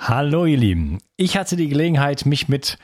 Hallo 0.00 0.46
ihr 0.46 0.56
Lieben, 0.56 0.98
ich 1.16 1.36
hatte 1.36 1.56
die 1.56 1.68
Gelegenheit, 1.68 2.24
mich 2.24 2.48
mit 2.48 2.78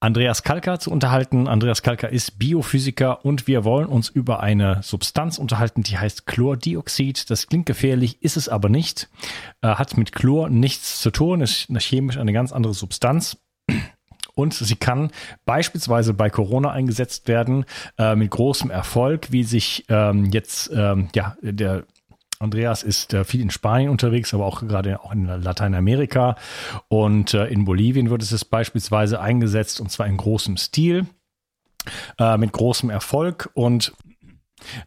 Andreas 0.00 0.42
Kalker 0.42 0.80
zu 0.80 0.90
unterhalten. 0.90 1.46
Andreas 1.46 1.82
Kalker 1.82 2.08
ist 2.08 2.40
Biophysiker 2.40 3.24
und 3.24 3.46
wir 3.46 3.64
wollen 3.64 3.86
uns 3.86 4.08
über 4.08 4.40
eine 4.40 4.82
Substanz 4.82 5.38
unterhalten, 5.38 5.84
die 5.84 5.96
heißt 5.96 6.26
Chlordioxid. 6.26 7.30
Das 7.30 7.46
klingt 7.46 7.66
gefährlich, 7.66 8.22
ist 8.22 8.36
es 8.36 8.48
aber 8.48 8.68
nicht. 8.68 9.08
Äh, 9.62 9.68
hat 9.68 9.96
mit 9.96 10.12
Chlor 10.12 10.50
nichts 10.50 11.00
zu 11.00 11.12
tun, 11.12 11.42
ist 11.42 11.68
chemisch 11.78 12.18
eine 12.18 12.32
ganz 12.32 12.52
andere 12.52 12.74
Substanz. 12.74 13.38
Und 14.34 14.52
sie 14.52 14.76
kann 14.76 15.10
beispielsweise 15.46 16.12
bei 16.12 16.28
Corona 16.28 16.72
eingesetzt 16.72 17.28
werden 17.28 17.66
äh, 17.98 18.16
mit 18.16 18.30
großem 18.30 18.70
Erfolg, 18.70 19.30
wie 19.30 19.44
sich 19.44 19.84
ähm, 19.88 20.26
jetzt 20.26 20.70
ähm, 20.74 21.08
ja 21.14 21.36
der 21.40 21.84
Andreas 22.40 22.82
ist 22.82 23.14
äh, 23.14 23.24
viel 23.24 23.40
in 23.40 23.50
Spanien 23.50 23.90
unterwegs, 23.90 24.32
aber 24.32 24.46
auch 24.46 24.60
gerade 24.60 25.00
auch 25.00 25.12
in 25.12 25.24
Lateinamerika. 25.26 26.36
Und 26.88 27.34
äh, 27.34 27.46
in 27.46 27.64
Bolivien 27.64 28.10
wird 28.10 28.22
es 28.22 28.44
beispielsweise 28.44 29.20
eingesetzt 29.20 29.80
und 29.80 29.90
zwar 29.90 30.06
in 30.06 30.16
großem 30.16 30.56
Stil, 30.56 31.06
äh, 32.18 32.36
mit 32.36 32.52
großem 32.52 32.90
Erfolg. 32.90 33.50
Und 33.54 33.92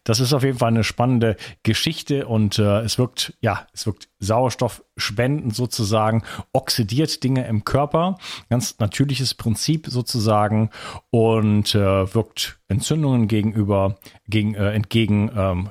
das 0.03 0.20
ist 0.20 0.34
auf 0.34 0.44
jeden 0.44 0.58
Fall 0.58 0.70
eine 0.70 0.84
spannende 0.84 1.35
Geschichte. 1.63 2.27
Und 2.27 2.59
äh, 2.59 2.81
es 2.81 2.98
wirkt, 2.98 3.34
ja, 3.41 3.67
es 3.73 3.86
wirkt 3.86 4.09
sauerstoffspendend 4.20 5.55
sozusagen, 5.55 6.23
oxidiert 6.53 7.23
Dinge 7.23 7.47
im 7.47 7.63
Körper, 7.63 8.17
ganz 8.49 8.80
natürliches 8.80 9.33
Prinzip 9.33 9.88
sozusagen. 9.88 10.70
Und 11.09 11.75
äh, 11.75 12.13
wirkt 12.13 12.59
Entzündungen 12.67 13.27
gegenüber, 13.27 13.97
gegen, 14.27 14.55
äh, 14.55 14.72
entgegen, 14.72 15.31
ähm, 15.36 15.70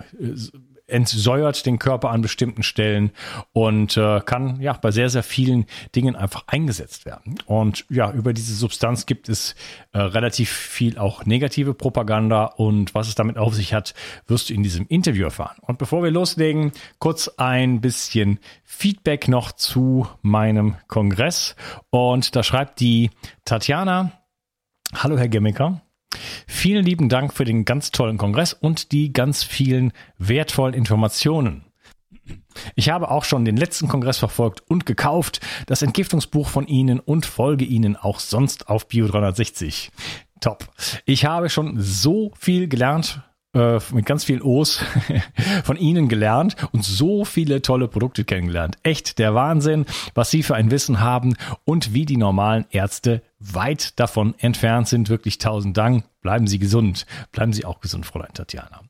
entsäuert 0.90 1.66
den 1.66 1.78
Körper 1.78 2.10
an 2.10 2.22
bestimmten 2.22 2.62
Stellen 2.62 3.10
und 3.52 3.96
äh, 3.96 4.20
kann 4.20 4.60
ja 4.60 4.72
bei 4.74 4.90
sehr, 4.90 5.08
sehr 5.08 5.22
vielen 5.22 5.66
Dingen 5.94 6.16
einfach 6.16 6.44
eingesetzt 6.46 7.06
werden. 7.06 7.36
Und 7.46 7.84
ja, 7.88 8.12
über 8.12 8.32
diese 8.32 8.54
Substanz 8.54 9.06
gibt 9.06 9.28
es 9.28 9.54
äh, 9.92 9.98
relativ 9.98 10.50
viel 10.50 10.98
auch 10.98 11.24
negative 11.24 11.74
Propaganda 11.74 12.44
und 12.44 12.94
was 12.94 13.08
es 13.08 13.14
damit 13.14 13.38
auf 13.38 13.54
sich 13.54 13.74
hat, 13.74 13.94
wirst 14.26 14.50
du 14.50 14.54
in 14.54 14.62
diesem 14.62 14.86
Interview 14.86 15.24
erfahren. 15.24 15.56
Und 15.62 15.78
bevor 15.78 16.02
wir 16.02 16.10
loslegen, 16.10 16.72
kurz 16.98 17.28
ein 17.36 17.80
bisschen 17.80 18.38
Feedback 18.64 19.28
noch 19.28 19.52
zu 19.52 20.06
meinem 20.22 20.76
Kongress. 20.88 21.56
Und 21.90 22.36
da 22.36 22.42
schreibt 22.42 22.80
die 22.80 23.10
Tatjana, 23.44 24.12
Hallo 24.94 25.16
Herr 25.16 25.28
Gemmicker. 25.28 25.80
Vielen 26.46 26.84
lieben 26.84 27.08
Dank 27.08 27.32
für 27.32 27.44
den 27.44 27.64
ganz 27.64 27.90
tollen 27.90 28.18
Kongress 28.18 28.52
und 28.52 28.92
die 28.92 29.12
ganz 29.12 29.42
vielen 29.42 29.92
wertvollen 30.18 30.74
Informationen. 30.74 31.64
Ich 32.74 32.90
habe 32.90 33.10
auch 33.10 33.24
schon 33.24 33.44
den 33.44 33.56
letzten 33.56 33.88
Kongress 33.88 34.18
verfolgt 34.18 34.62
und 34.68 34.86
gekauft, 34.86 35.40
das 35.66 35.82
Entgiftungsbuch 35.82 36.48
von 36.48 36.66
Ihnen 36.66 37.00
und 37.00 37.26
folge 37.26 37.64
Ihnen 37.64 37.96
auch 37.96 38.20
sonst 38.20 38.68
auf 38.68 38.86
Bio360. 38.86 39.90
Top. 40.40 40.68
Ich 41.04 41.24
habe 41.24 41.50
schon 41.50 41.74
so 41.78 42.32
viel 42.38 42.68
gelernt 42.68 43.22
äh, 43.54 43.78
mit 43.92 44.06
ganz 44.06 44.24
vielen 44.24 44.42
O's 44.42 44.82
von 45.64 45.76
Ihnen 45.76 46.08
gelernt 46.08 46.56
und 46.72 46.84
so 46.84 47.24
viele 47.24 47.62
tolle 47.62 47.88
Produkte 47.88 48.24
kennengelernt. 48.24 48.76
Echt 48.82 49.18
der 49.18 49.34
Wahnsinn, 49.34 49.86
was 50.14 50.30
Sie 50.30 50.42
für 50.42 50.54
ein 50.54 50.70
Wissen 50.70 51.00
haben 51.00 51.36
und 51.64 51.92
wie 51.94 52.06
die 52.06 52.16
normalen 52.16 52.66
Ärzte 52.70 53.22
weit 53.40 53.98
davon 53.98 54.34
entfernt 54.38 54.88
sind. 54.88 55.08
Wirklich 55.08 55.38
tausend 55.38 55.76
Dank. 55.76 56.04
Bleiben 56.20 56.46
Sie 56.46 56.58
gesund. 56.58 57.06
Bleiben 57.32 57.52
Sie 57.52 57.64
auch 57.64 57.80
gesund, 57.80 58.04
Fräulein 58.04 58.34
Tatjana. 58.34 58.82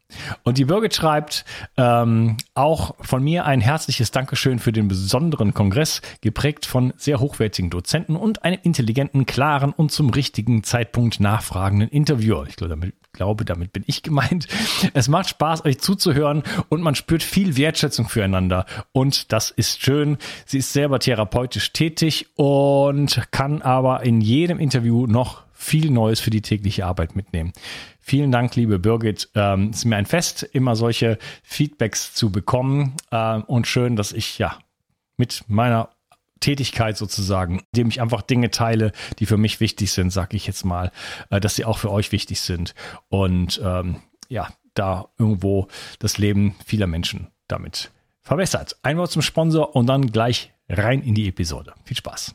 Und 0.42 0.58
die 0.58 0.64
Birgit 0.64 0.94
schreibt, 0.94 1.44
ähm, 1.76 2.36
auch 2.54 2.96
von 3.00 3.22
mir 3.22 3.44
ein 3.44 3.60
herzliches 3.60 4.10
Dankeschön 4.10 4.58
für 4.58 4.72
den 4.72 4.88
besonderen 4.88 5.54
Kongress, 5.54 6.02
geprägt 6.20 6.66
von 6.66 6.92
sehr 6.96 7.20
hochwertigen 7.20 7.70
Dozenten 7.70 8.16
und 8.16 8.42
einem 8.42 8.58
intelligenten, 8.64 9.26
klaren 9.26 9.72
und 9.72 9.92
zum 9.92 10.10
richtigen 10.10 10.64
Zeitpunkt 10.64 11.20
nachfragenden 11.20 11.88
Interviewer. 11.88 12.46
Ich 12.48 12.56
glaube, 12.56 12.70
damit, 12.70 12.94
glaube, 13.12 13.44
damit 13.44 13.72
bin 13.72 13.84
ich 13.86 14.02
gemeint. 14.04 14.48
Es 14.94 15.08
macht 15.08 15.28
Spaß, 15.28 15.64
euch 15.64 15.78
zuzuhören 15.78 16.42
und 16.68 16.82
man 16.82 16.94
spürt 16.94 17.22
viel 17.22 17.56
Wertschätzung 17.56 18.08
füreinander. 18.08 18.66
Und 18.92 19.32
das 19.32 19.50
ist 19.50 19.82
schön. 19.82 20.18
Sie 20.46 20.58
ist 20.58 20.72
selber 20.72 20.98
therapeutisch 20.98 21.72
tätig 21.72 22.26
und 22.36 23.20
kann 23.30 23.62
aber 23.62 24.02
in 24.02 24.20
jedem 24.20 24.58
Interview 24.58 25.06
noch 25.06 25.42
viel 25.52 25.90
Neues 25.90 26.20
für 26.20 26.30
die 26.30 26.40
tägliche 26.40 26.86
Arbeit 26.86 27.14
mitnehmen. 27.16 27.52
Vielen 28.00 28.32
Dank, 28.32 28.56
liebe 28.56 28.78
Birgit. 28.78 29.28
Ähm, 29.34 29.70
es 29.70 29.78
ist 29.78 29.84
mir 29.84 29.96
ein 29.96 30.06
Fest, 30.06 30.42
immer 30.42 30.74
solche 30.74 31.18
Feedbacks 31.42 32.14
zu 32.14 32.32
bekommen 32.32 32.96
ähm, 33.12 33.44
und 33.44 33.66
schön, 33.66 33.94
dass 33.94 34.12
ich 34.12 34.38
ja 34.38 34.56
mit 35.18 35.44
meiner 35.48 35.90
Tätigkeit 36.40 36.96
sozusagen, 36.96 37.62
indem 37.72 37.88
ich 37.88 38.00
einfach 38.00 38.22
Dinge 38.22 38.50
teile, 38.50 38.92
die 39.18 39.26
für 39.26 39.36
mich 39.36 39.60
wichtig 39.60 39.92
sind, 39.92 40.10
sage 40.10 40.36
ich 40.36 40.46
jetzt 40.46 40.64
mal, 40.64 40.90
äh, 41.30 41.40
dass 41.40 41.54
sie 41.54 41.64
auch 41.64 41.78
für 41.78 41.90
euch 41.90 42.12
wichtig 42.12 42.40
sind 42.40 42.74
und 43.08 43.60
ähm, 43.64 43.96
ja, 44.28 44.48
da 44.74 45.08
irgendwo 45.18 45.68
das 45.98 46.18
Leben 46.18 46.54
vieler 46.64 46.86
Menschen 46.86 47.28
damit 47.48 47.90
verbessert. 48.22 48.76
Ein 48.82 48.98
Wort 48.98 49.10
zum 49.10 49.22
Sponsor 49.22 49.74
und 49.74 49.86
dann 49.86 50.12
gleich 50.12 50.52
rein 50.68 51.02
in 51.02 51.14
die 51.14 51.28
Episode. 51.28 51.74
Viel 51.84 51.96
Spaß. 51.96 52.34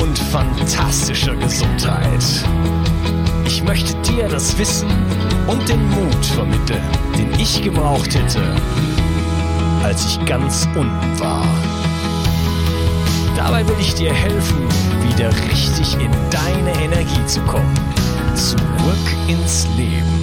und 0.00 0.18
fantastischer 0.18 1.34
Gesundheit. 1.36 2.24
Ich 3.44 3.62
möchte 3.62 3.94
dir 4.02 4.28
das 4.28 4.56
Wissen 4.58 4.88
und 5.46 5.68
den 5.68 5.88
Mut 5.90 6.24
vermitteln, 6.24 6.82
den 7.16 7.32
ich 7.38 7.62
gebraucht 7.62 8.14
hätte, 8.14 8.40
als 9.82 10.06
ich 10.06 10.24
ganz 10.26 10.66
unten 10.74 11.20
war. 11.20 11.46
Dabei 13.36 13.66
will 13.66 13.76
ich 13.80 13.94
dir 13.94 14.12
helfen, 14.12 14.66
wieder 15.08 15.30
richtig 15.50 15.94
in 15.94 16.10
deine 16.30 16.72
Energie 16.82 17.24
zu 17.26 17.40
kommen. 17.42 17.74
Zurück 18.34 18.58
ins 19.28 19.66
Leben. 19.76 20.18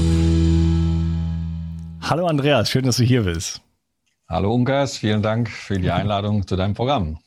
Hallo 2.01 2.27
Andreas, 2.27 2.69
schön, 2.69 2.85
dass 2.85 2.97
du 2.97 3.03
hier 3.03 3.23
bist. 3.23 3.61
Hallo 4.27 4.53
Unkas, 4.53 4.97
vielen 4.97 5.21
Dank 5.21 5.49
für 5.49 5.79
die 5.79 5.91
Einladung 5.91 6.47
zu 6.47 6.55
deinem 6.55 6.73
Programm. 6.73 7.19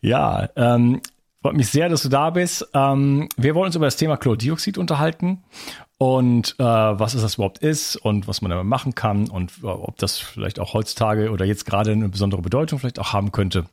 Ja, 0.00 0.48
ähm, 0.56 1.00
freut 1.46 1.56
mich 1.56 1.68
sehr, 1.68 1.88
dass 1.88 2.02
du 2.02 2.08
da 2.08 2.30
bist. 2.30 2.68
Ähm, 2.74 3.28
wir 3.36 3.54
wollen 3.54 3.66
uns 3.66 3.76
über 3.76 3.84
das 3.84 3.94
Thema 3.94 4.16
Chlordioxid 4.16 4.78
unterhalten 4.78 5.44
und 5.96 6.56
äh, 6.58 6.64
was 6.64 7.14
es 7.14 7.22
das 7.22 7.36
überhaupt 7.36 7.58
ist 7.58 7.94
und 7.94 8.26
was 8.26 8.42
man 8.42 8.50
damit 8.50 8.66
machen 8.66 8.96
kann 8.96 9.28
und 9.30 9.52
äh, 9.62 9.66
ob 9.66 9.96
das 9.98 10.18
vielleicht 10.18 10.58
auch 10.58 10.74
heutzutage 10.74 11.30
oder 11.30 11.44
jetzt 11.44 11.64
gerade 11.64 11.92
eine 11.92 12.08
besondere 12.08 12.42
Bedeutung 12.42 12.80
vielleicht 12.80 12.98
auch 12.98 13.12
haben 13.12 13.30
könnte. 13.30 13.66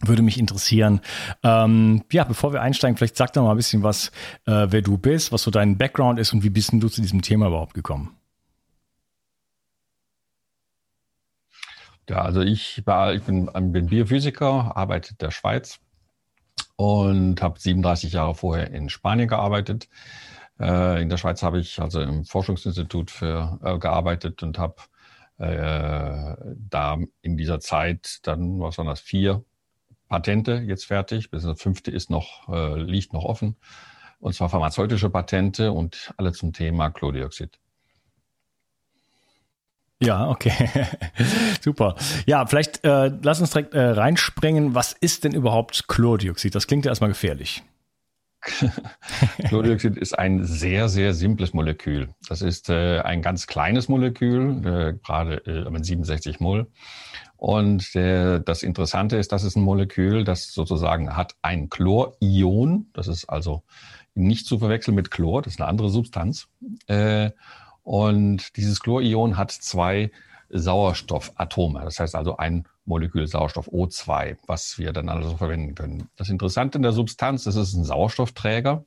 Würde 0.00 0.22
mich 0.22 0.40
interessieren. 0.40 1.02
Ähm, 1.44 2.02
ja, 2.10 2.24
bevor 2.24 2.52
wir 2.52 2.62
einsteigen, 2.62 2.96
vielleicht 2.96 3.16
sag 3.16 3.32
doch 3.32 3.44
mal 3.44 3.52
ein 3.52 3.58
bisschen 3.58 3.84
was, 3.84 4.08
äh, 4.46 4.66
wer 4.70 4.82
du 4.82 4.98
bist, 4.98 5.30
was 5.30 5.44
so 5.44 5.52
dein 5.52 5.78
Background 5.78 6.18
ist 6.18 6.32
und 6.32 6.42
wie 6.42 6.50
bist 6.50 6.72
du 6.72 6.88
zu 6.88 7.00
diesem 7.00 7.22
Thema 7.22 7.46
überhaupt 7.46 7.74
gekommen? 7.74 8.16
Ja, 12.08 12.22
also 12.22 12.40
ich 12.40 12.78
ich 12.78 13.22
bin, 13.22 13.48
bin 13.54 13.86
Biophysiker, 13.86 14.76
arbeite 14.76 15.12
in 15.12 15.18
der 15.18 15.30
Schweiz 15.30 15.78
und 16.76 17.42
habe 17.42 17.58
37 17.60 18.12
Jahre 18.12 18.34
vorher 18.34 18.70
in 18.72 18.88
Spanien 18.88 19.28
gearbeitet. 19.28 19.88
Äh, 20.60 21.02
in 21.02 21.08
der 21.08 21.16
Schweiz 21.16 21.42
habe 21.42 21.60
ich 21.60 21.80
also 21.80 22.00
im 22.00 22.24
Forschungsinstitut 22.24 23.10
für, 23.10 23.58
äh, 23.62 23.78
gearbeitet 23.78 24.42
und 24.42 24.58
habe 24.58 24.76
äh, 25.38 26.36
da 26.56 26.98
in 27.22 27.36
dieser 27.36 27.60
Zeit 27.60 28.20
dann, 28.22 28.60
was 28.60 28.78
waren 28.78 28.86
das, 28.86 29.00
vier 29.00 29.44
Patente 30.08 30.62
jetzt 30.66 30.86
fertig, 30.86 31.30
bis 31.30 31.42
das 31.44 31.60
fünfte 31.60 31.90
ist 31.90 32.10
noch, 32.10 32.48
äh, 32.48 32.78
liegt 32.80 33.12
noch 33.12 33.24
offen. 33.24 33.56
Und 34.20 34.34
zwar 34.34 34.48
pharmazeutische 34.48 35.10
Patente 35.10 35.72
und 35.72 36.14
alle 36.16 36.32
zum 36.32 36.52
Thema 36.52 36.90
Chlordioxid. 36.90 37.58
Ja, 40.04 40.28
okay. 40.28 40.52
Super. 41.60 41.96
Ja, 42.26 42.46
vielleicht 42.46 42.84
äh, 42.84 43.10
lass 43.22 43.40
uns 43.40 43.50
direkt 43.50 43.74
äh, 43.74 43.80
reinspringen. 43.80 44.74
Was 44.74 44.92
ist 44.92 45.24
denn 45.24 45.32
überhaupt 45.32 45.88
Chlordioxid? 45.88 46.54
Das 46.54 46.66
klingt 46.66 46.84
ja 46.84 46.90
erstmal 46.90 47.10
gefährlich. 47.10 47.62
Chlordioxid 49.48 49.96
ist 49.96 50.18
ein 50.18 50.44
sehr, 50.44 50.88
sehr 50.88 51.14
simples 51.14 51.54
Molekül. 51.54 52.10
Das 52.28 52.42
ist 52.42 52.68
äh, 52.68 53.00
ein 53.00 53.22
ganz 53.22 53.46
kleines 53.46 53.88
Molekül, 53.88 54.66
äh, 54.66 54.98
gerade 55.02 55.36
äh, 55.46 55.82
67 55.82 56.40
Mol. 56.40 56.66
Und 57.36 57.94
äh, 57.94 58.40
das 58.40 58.62
Interessante 58.62 59.16
ist, 59.16 59.32
das 59.32 59.44
ist 59.44 59.56
ein 59.56 59.62
Molekül, 59.62 60.24
das 60.24 60.52
sozusagen 60.52 61.16
hat 61.16 61.34
ein 61.42 61.68
Chlorion. 61.68 62.86
Das 62.92 63.08
ist 63.08 63.26
also 63.26 63.62
nicht 64.14 64.46
zu 64.46 64.58
verwechseln 64.58 64.94
mit 64.94 65.10
Chlor, 65.10 65.42
das 65.42 65.54
ist 65.54 65.60
eine 65.60 65.68
andere 65.68 65.90
Substanz. 65.90 66.48
Und 67.84 68.56
dieses 68.56 68.80
Chlorion 68.80 69.36
hat 69.36 69.52
zwei 69.52 70.10
Sauerstoffatome. 70.50 71.82
Das 71.84 72.00
heißt 72.00 72.14
also 72.14 72.36
ein 72.36 72.66
Molekül 72.86 73.26
Sauerstoff 73.26 73.68
O2, 73.68 74.36
was 74.46 74.78
wir 74.78 74.92
dann 74.92 75.08
also 75.08 75.36
verwenden 75.36 75.74
können. 75.74 76.08
Das 76.16 76.28
Interessante 76.28 76.78
in 76.78 76.82
der 76.82 76.92
Substanz, 76.92 77.44
das 77.44 77.56
ist 77.56 77.74
ein 77.74 77.84
Sauerstoffträger 77.84 78.84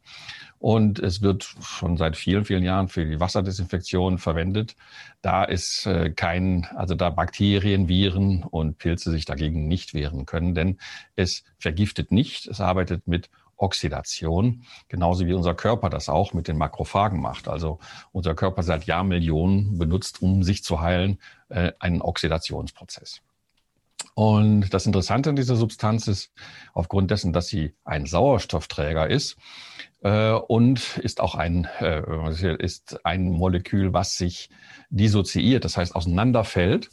und 0.59 0.99
es 0.99 1.21
wird 1.21 1.55
schon 1.61 1.97
seit 1.97 2.15
vielen, 2.15 2.45
vielen 2.45 2.63
Jahren 2.63 2.89
für 2.89 3.05
die 3.05 3.19
Wasserdesinfektion 3.19 4.19
verwendet. 4.19 4.75
Da 5.21 5.43
ist 5.43 5.87
äh, 5.87 6.11
kein, 6.11 6.67
also 6.75 6.93
da 6.93 7.09
Bakterien, 7.09 7.87
Viren 7.87 8.43
und 8.43 8.77
Pilze 8.77 9.11
sich 9.11 9.25
dagegen 9.25 9.67
nicht 9.67 9.93
wehren 9.93 10.25
können, 10.25 10.53
denn 10.53 10.77
es 11.15 11.43
vergiftet 11.57 12.11
nicht, 12.11 12.47
es 12.47 12.61
arbeitet 12.61 13.07
mit 13.07 13.29
Oxidation, 13.57 14.63
genauso 14.87 15.25
wie 15.25 15.33
unser 15.33 15.55
Körper 15.55 15.89
das 15.89 16.09
auch 16.09 16.33
mit 16.33 16.47
den 16.47 16.57
Makrophagen 16.57 17.19
macht. 17.19 17.47
Also 17.47 17.79
unser 18.11 18.35
Körper 18.35 18.63
seit 18.63 18.85
Jahrmillionen 18.85 19.77
benutzt, 19.77 20.21
um 20.21 20.43
sich 20.43 20.63
zu 20.63 20.81
heilen, 20.81 21.19
äh, 21.49 21.71
einen 21.79 22.01
Oxidationsprozess. 22.01 23.21
Und 24.13 24.73
das 24.73 24.85
Interessante 24.85 25.29
an 25.29 25.35
dieser 25.35 25.55
Substanz 25.55 26.07
ist, 26.07 26.31
aufgrund 26.73 27.11
dessen, 27.11 27.33
dass 27.33 27.47
sie 27.47 27.75
ein 27.83 28.05
Sauerstoffträger 28.05 29.09
ist 29.09 29.37
äh, 30.01 30.31
und 30.31 30.97
ist 30.97 31.21
auch 31.21 31.35
ein, 31.35 31.67
äh, 31.79 32.55
ist 32.57 33.05
ein 33.05 33.29
Molekül, 33.29 33.93
was 33.93 34.17
sich 34.17 34.49
dissoziiert, 34.89 35.65
das 35.65 35.77
heißt 35.77 35.95
auseinanderfällt, 35.95 36.89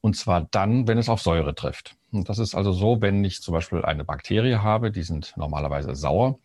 und 0.00 0.16
zwar 0.16 0.42
dann, 0.50 0.86
wenn 0.86 0.98
es 0.98 1.08
auf 1.08 1.22
Säure 1.22 1.54
trifft. 1.54 1.96
Und 2.14 2.28
das 2.28 2.38
ist 2.38 2.54
also 2.54 2.72
so, 2.72 3.00
wenn 3.00 3.24
ich 3.24 3.42
zum 3.42 3.52
Beispiel 3.52 3.84
eine 3.84 4.04
Bakterie 4.04 4.56
habe, 4.56 4.90
die 4.90 5.02
sind 5.02 5.34
normalerweise 5.36 5.94
sauer. 5.94 6.38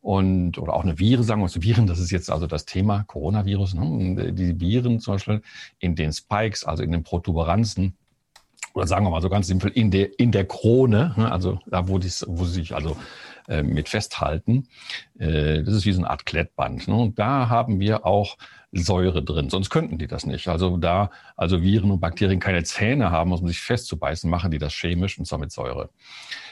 Und, 0.00 0.58
oder 0.58 0.74
auch 0.74 0.84
eine 0.84 1.00
Viren, 1.00 1.24
sagen 1.24 1.40
wir 1.40 1.48
mal, 1.48 1.62
Viren, 1.62 1.88
das 1.88 1.98
ist 1.98 2.12
jetzt 2.12 2.30
also 2.30 2.46
das 2.46 2.64
Thema 2.64 3.02
Coronavirus. 3.04 3.74
Ne? 3.74 4.32
Die 4.32 4.60
Viren 4.60 5.00
zum 5.00 5.14
Beispiel 5.14 5.42
in 5.80 5.96
den 5.96 6.12
Spikes, 6.12 6.64
also 6.64 6.84
in 6.84 6.92
den 6.92 7.02
Protuberanzen, 7.02 7.96
oder 8.74 8.86
sagen 8.86 9.04
wir 9.04 9.10
mal 9.10 9.22
so 9.22 9.30
ganz 9.30 9.46
simpel, 9.46 9.70
in 9.72 9.90
der, 9.90 10.18
in 10.20 10.30
der 10.30 10.44
Krone, 10.44 11.14
ne? 11.16 11.32
also 11.32 11.58
da, 11.66 11.88
wo, 11.88 11.98
dies, 11.98 12.24
wo 12.28 12.44
sie 12.44 12.60
sich 12.60 12.74
also 12.74 12.96
äh, 13.48 13.62
mit 13.62 13.88
festhalten. 13.88 14.68
Äh, 15.18 15.62
das 15.62 15.74
ist 15.74 15.86
wie 15.86 15.92
so 15.92 16.00
eine 16.00 16.10
Art 16.10 16.26
Klettband. 16.26 16.86
Ne? 16.86 16.94
Und 16.94 17.18
da 17.18 17.48
haben 17.48 17.80
wir 17.80 18.04
auch 18.04 18.36
Säure 18.82 19.22
drin, 19.22 19.50
sonst 19.50 19.70
könnten 19.70 19.98
die 19.98 20.06
das 20.06 20.26
nicht. 20.26 20.48
Also 20.48 20.76
da 20.76 21.10
also 21.36 21.62
Viren 21.62 21.90
und 21.90 22.00
Bakterien 22.00 22.40
keine 22.40 22.64
Zähne 22.64 23.10
haben, 23.10 23.32
um 23.32 23.46
sich 23.46 23.60
festzubeißen, 23.60 24.28
machen 24.28 24.50
die 24.50 24.58
das 24.58 24.72
chemisch 24.72 25.18
und 25.18 25.26
zwar 25.26 25.38
mit 25.38 25.52
Säure. 25.52 25.90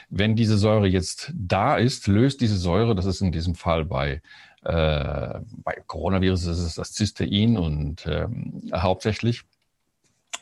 Wenn 0.09 0.35
diese 0.35 0.57
Säure 0.57 0.87
jetzt 0.87 1.33
da 1.35 1.77
ist, 1.77 2.07
löst 2.07 2.41
diese 2.41 2.57
Säure, 2.57 2.95
das 2.95 3.05
ist 3.05 3.21
in 3.21 3.31
diesem 3.31 3.55
Fall 3.55 3.85
bei 3.85 4.21
äh, 4.63 5.39
bei 5.63 5.83
Coronavirus 5.85 6.45
ist 6.45 6.77
das 6.77 6.93
Cystein 6.93 7.57
und 7.57 8.05
ähm, 8.07 8.63
hauptsächlich 8.73 9.43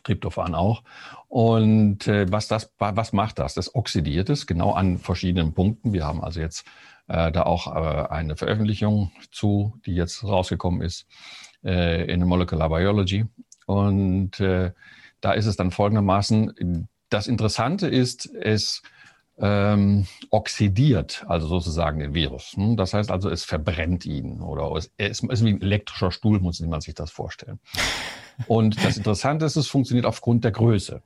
Tryptophan 0.04 0.56
auch. 0.56 0.84
Und 1.28 2.08
äh, 2.08 2.32
was 2.32 2.48
das, 2.48 2.72
was 2.78 3.14
macht 3.14 3.40
das? 3.40 3.54
Das 3.54 3.76
oxidiert 3.76 4.30
es 4.30 4.48
genau 4.48 4.72
an 4.72 4.98
verschiedenen 4.98 5.54
Punkten. 5.54 5.94
Wir 5.94 6.06
haben 6.06 6.24
also 6.24 6.40
jetzt 6.40 6.66
äh, 7.08 7.32
da 7.32 7.44
auch 7.44 7.68
äh, 7.68 8.08
eine 8.10 8.36
Veröffentlichung 8.36 9.12
zu, 9.32 9.80
die 9.86 9.96
jetzt 9.96 10.24
rausgekommen 10.24 10.82
ist 10.82 11.08
äh, 11.64 12.06
in 12.12 12.24
Molecular 12.26 12.70
Biology. 12.70 13.26
Und 13.66 14.40
äh, 14.40 14.72
da 15.22 15.32
ist 15.34 15.46
es 15.46 15.56
dann 15.56 15.72
folgendermaßen, 15.72 16.88
das 17.10 17.28
Interessante 17.28 17.88
ist, 17.88 18.30
es 18.34 18.82
ähm, 19.40 20.06
oxidiert, 20.30 21.26
also 21.28 21.48
sozusagen 21.48 22.00
den 22.00 22.14
Virus. 22.14 22.54
Hm? 22.56 22.78
Das 22.78 22.94
heißt 22.94 23.12
also, 23.12 23.30
es 23.30 23.44
verbrennt 23.44 24.06
ihn 24.06 24.42
oder 24.42 24.72
es, 24.76 24.92
es 24.98 25.22
ist 25.22 25.44
wie 25.44 25.50
ein 25.50 25.62
elektrischer 25.62 26.12
Stuhl, 26.12 26.40
muss 26.40 26.60
man 26.60 26.82
sich 26.82 26.94
das 26.94 27.12
vorstellen. 27.12 27.60
Und 28.48 28.84
das 28.84 28.98
Interessante 28.98 29.46
ist, 29.46 29.56
es 29.56 29.68
funktioniert 29.68 30.06
aufgrund 30.06 30.44
der 30.44 30.52
Größe. 30.52 31.02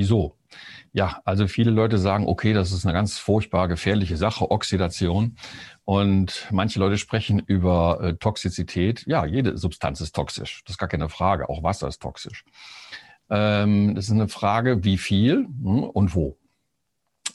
Wieso? 0.00 0.34
Ja, 0.94 1.20
also 1.26 1.46
viele 1.46 1.70
Leute 1.70 1.98
sagen, 1.98 2.26
okay, 2.26 2.54
das 2.54 2.72
ist 2.72 2.86
eine 2.86 2.94
ganz 2.94 3.18
furchtbar 3.18 3.68
gefährliche 3.68 4.16
Sache, 4.16 4.50
Oxidation. 4.50 5.36
Und 5.84 6.48
manche 6.50 6.78
Leute 6.78 6.96
sprechen 6.96 7.38
über 7.38 8.00
äh, 8.00 8.14
Toxizität. 8.14 9.04
Ja, 9.06 9.26
jede 9.26 9.58
Substanz 9.58 10.00
ist 10.00 10.16
toxisch. 10.16 10.62
Das 10.64 10.76
ist 10.76 10.78
gar 10.78 10.88
keine 10.88 11.10
Frage. 11.10 11.50
Auch 11.50 11.62
Wasser 11.62 11.86
ist 11.86 12.00
toxisch. 12.00 12.46
Ähm, 13.28 13.94
das 13.94 14.06
ist 14.06 14.12
eine 14.12 14.28
Frage, 14.28 14.84
wie 14.84 14.96
viel 14.96 15.44
hm, 15.44 15.84
und 15.84 16.14
wo. 16.14 16.38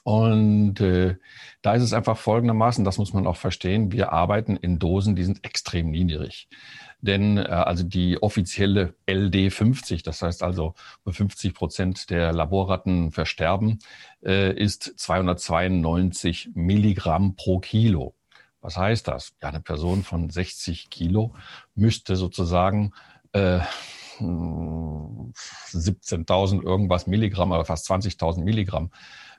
Und 0.02 0.82
äh, 0.82 1.18
da 1.62 1.76
ist 1.76 1.84
es 1.84 1.94
einfach 1.94 2.18
folgendermaßen, 2.18 2.84
das 2.84 2.98
muss 2.98 3.14
man 3.14 3.28
auch 3.28 3.38
verstehen, 3.38 3.92
wir 3.92 4.12
arbeiten 4.12 4.58
in 4.58 4.80
Dosen, 4.80 5.16
die 5.16 5.24
sind 5.24 5.46
extrem 5.46 5.92
niedrig. 5.92 6.48
Denn 7.02 7.38
äh, 7.38 7.42
also 7.42 7.84
die 7.84 8.22
offizielle 8.22 8.96
LD50, 9.08 10.04
das 10.04 10.22
heißt 10.22 10.44
also 10.44 10.76
50 11.08 11.54
Prozent 11.54 12.10
der 12.10 12.34
Laborratten 12.34 13.12
versterben, 13.12 13.80
äh, 14.24 14.54
ist 14.54 14.94
292 14.98 16.50
Milligramm 16.54 17.36
pro 17.36 17.60
Kilo. 17.60 18.16
Was 18.62 18.78
heißt 18.78 19.08
das? 19.08 19.36
Ja, 19.44 19.50
eine 19.50 19.62
Person 19.62 20.04
von 20.04 20.30
60 20.30 20.90
Kilo 20.90 21.34
müsste 21.76 22.16
sozusagen 22.16 22.94
äh, 23.32 23.60
17.000 24.20 26.64
irgendwas 26.64 27.06
Milligramm 27.06 27.52
oder 27.52 27.66
fast 27.66 27.92
20.000 27.92 28.44
Milligramm 28.44 28.90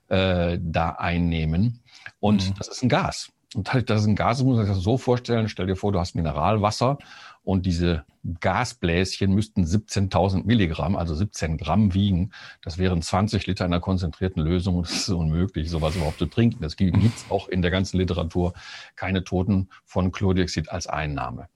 äh, 0.08 0.58
da 0.60 0.90
einnehmen. 0.90 1.80
Und 2.20 2.50
mhm. 2.50 2.54
das 2.56 2.68
ist 2.68 2.82
ein 2.82 2.88
Gas. 2.88 3.32
Und 3.54 3.68
das 3.88 4.02
ist 4.02 4.06
ein 4.06 4.16
Gas, 4.16 4.42
muss 4.42 4.56
man 4.56 4.66
sich 4.66 4.74
das 4.74 4.84
so 4.84 4.98
vorstellen. 4.98 5.48
Stell 5.48 5.66
dir 5.66 5.76
vor, 5.76 5.92
du 5.92 5.98
hast 5.98 6.14
Mineralwasser 6.14 6.98
und 7.46 7.64
diese 7.64 8.04
Gasbläschen 8.40 9.32
müssten 9.32 9.62
17.000 9.62 10.44
Milligramm, 10.46 10.96
also 10.96 11.14
17 11.14 11.58
Gramm 11.58 11.94
wiegen. 11.94 12.32
Das 12.60 12.76
wären 12.76 13.00
20 13.00 13.46
Liter 13.46 13.64
einer 13.64 13.78
konzentrierten 13.78 14.42
Lösung. 14.42 14.82
Das 14.82 14.92
ist 14.92 15.08
unmöglich, 15.10 15.70
sowas 15.70 15.94
überhaupt 15.94 16.18
zu 16.18 16.26
trinken. 16.26 16.64
Es 16.64 16.74
gibt 16.74 16.96
auch 17.28 17.48
in 17.48 17.62
der 17.62 17.70
ganzen 17.70 17.98
Literatur 17.98 18.52
keine 18.96 19.22
Toten 19.22 19.68
von 19.84 20.10
Chlordioxid 20.10 20.70
als 20.70 20.88
Einnahme 20.88 21.48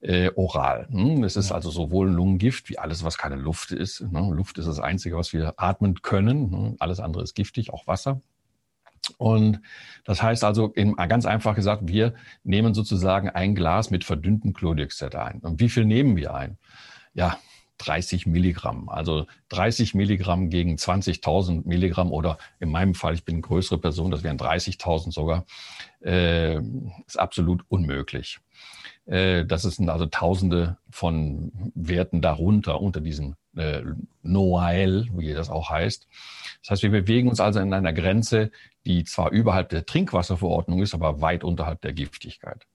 äh, 0.00 0.30
oral. 0.34 0.88
Hm? 0.90 1.22
Es 1.22 1.36
ist 1.36 1.52
also 1.52 1.70
sowohl 1.70 2.08
ein 2.08 2.14
Lungengift 2.14 2.68
wie 2.68 2.78
alles, 2.78 3.04
was 3.04 3.16
keine 3.16 3.36
Luft 3.36 3.70
ist. 3.70 4.00
Ne? 4.00 4.30
Luft 4.32 4.58
ist 4.58 4.66
das 4.66 4.80
Einzige, 4.80 5.16
was 5.16 5.32
wir 5.32 5.54
atmen 5.56 6.02
können. 6.02 6.50
Ne? 6.50 6.76
Alles 6.80 6.98
andere 6.98 7.22
ist 7.22 7.34
giftig, 7.34 7.72
auch 7.72 7.86
Wasser. 7.86 8.20
Und 9.16 9.60
das 10.04 10.22
heißt 10.22 10.44
also, 10.44 10.72
ganz 11.08 11.26
einfach 11.26 11.54
gesagt, 11.54 11.82
wir 11.86 12.14
nehmen 12.44 12.74
sozusagen 12.74 13.30
ein 13.30 13.54
Glas 13.54 13.90
mit 13.90 14.04
verdünntem 14.04 14.52
Chlordioxid 14.52 15.14
ein. 15.14 15.40
Und 15.40 15.60
wie 15.60 15.68
viel 15.68 15.84
nehmen 15.84 16.16
wir 16.16 16.34
ein? 16.34 16.58
Ja, 17.14 17.38
30 17.78 18.26
Milligramm. 18.26 18.88
Also 18.88 19.26
30 19.50 19.94
Milligramm 19.94 20.50
gegen 20.50 20.76
20.000 20.76 21.66
Milligramm 21.66 22.12
oder 22.12 22.38
in 22.60 22.70
meinem 22.70 22.94
Fall, 22.94 23.14
ich 23.14 23.24
bin 23.24 23.36
eine 23.36 23.42
größere 23.42 23.78
Person, 23.78 24.10
das 24.10 24.22
wären 24.22 24.36
30.000 24.36 25.12
sogar, 25.12 25.46
äh, 26.04 26.58
ist 27.06 27.18
absolut 27.18 27.64
unmöglich. 27.68 28.40
Äh, 29.06 29.46
das 29.46 29.62
sind 29.62 29.88
also 29.88 30.06
Tausende 30.06 30.76
von 30.90 31.52
Werten 31.74 32.20
darunter, 32.20 32.80
unter 32.80 33.00
diesem 33.00 33.36
äh, 33.56 33.82
Noel, 34.22 35.08
wie 35.12 35.32
das 35.32 35.48
auch 35.48 35.70
heißt. 35.70 36.08
Das 36.62 36.70
heißt, 36.70 36.82
wir 36.82 36.90
bewegen 36.90 37.28
uns 37.28 37.40
also 37.40 37.60
in 37.60 37.72
einer 37.72 37.92
Grenze, 37.92 38.50
die 38.86 39.04
zwar 39.04 39.30
überhalb 39.30 39.68
der 39.68 39.86
Trinkwasserverordnung 39.86 40.82
ist, 40.82 40.94
aber 40.94 41.20
weit 41.20 41.44
unterhalb 41.44 41.80
der 41.82 41.92
Giftigkeit. 41.92 42.66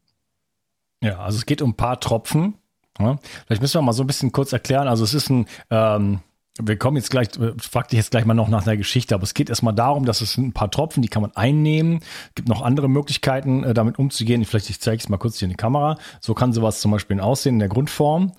Ja, 1.01 1.19
also 1.19 1.37
es 1.37 1.45
geht 1.45 1.61
um 1.61 1.71
ein 1.71 1.75
paar 1.75 1.99
Tropfen. 1.99 2.55
Ja, 2.99 3.17
vielleicht 3.45 3.61
müssen 3.61 3.75
wir 3.75 3.81
mal 3.81 3.93
so 3.93 4.03
ein 4.03 4.07
bisschen 4.07 4.31
kurz 4.31 4.53
erklären. 4.53 4.87
Also 4.87 5.03
es 5.03 5.13
ist 5.13 5.29
ein, 5.29 5.47
ähm, 5.69 6.19
wir 6.59 6.77
kommen 6.77 6.97
jetzt 6.97 7.09
gleich, 7.09 7.27
äh, 7.39 7.53
frag 7.57 7.87
dich 7.89 7.97
jetzt 7.97 8.11
gleich 8.11 8.25
mal 8.25 8.35
noch 8.35 8.47
nach 8.47 8.63
der 8.63 8.77
Geschichte, 8.77 9.15
aber 9.15 9.23
es 9.23 9.33
geht 9.33 9.49
erstmal 9.49 9.73
darum, 9.73 10.05
dass 10.05 10.21
es 10.21 10.37
ein 10.37 10.53
paar 10.53 10.69
Tropfen, 10.69 11.01
die 11.01 11.09
kann 11.09 11.23
man 11.23 11.35
einnehmen. 11.35 11.99
Es 12.29 12.35
gibt 12.35 12.47
noch 12.47 12.61
andere 12.61 12.87
Möglichkeiten, 12.87 13.63
äh, 13.63 13.73
damit 13.73 13.97
umzugehen. 13.97 14.45
Vielleicht 14.45 14.69
ich 14.69 14.79
zeige 14.79 14.97
es 14.97 15.09
mal 15.09 15.17
kurz 15.17 15.39
hier 15.39 15.47
in 15.47 15.51
die 15.51 15.57
Kamera. 15.57 15.97
So 16.21 16.33
kann 16.33 16.53
sowas 16.53 16.79
zum 16.79 16.91
Beispiel 16.91 17.19
aussehen 17.19 17.55
in 17.55 17.59
der 17.59 17.69
Grundform. 17.69 18.33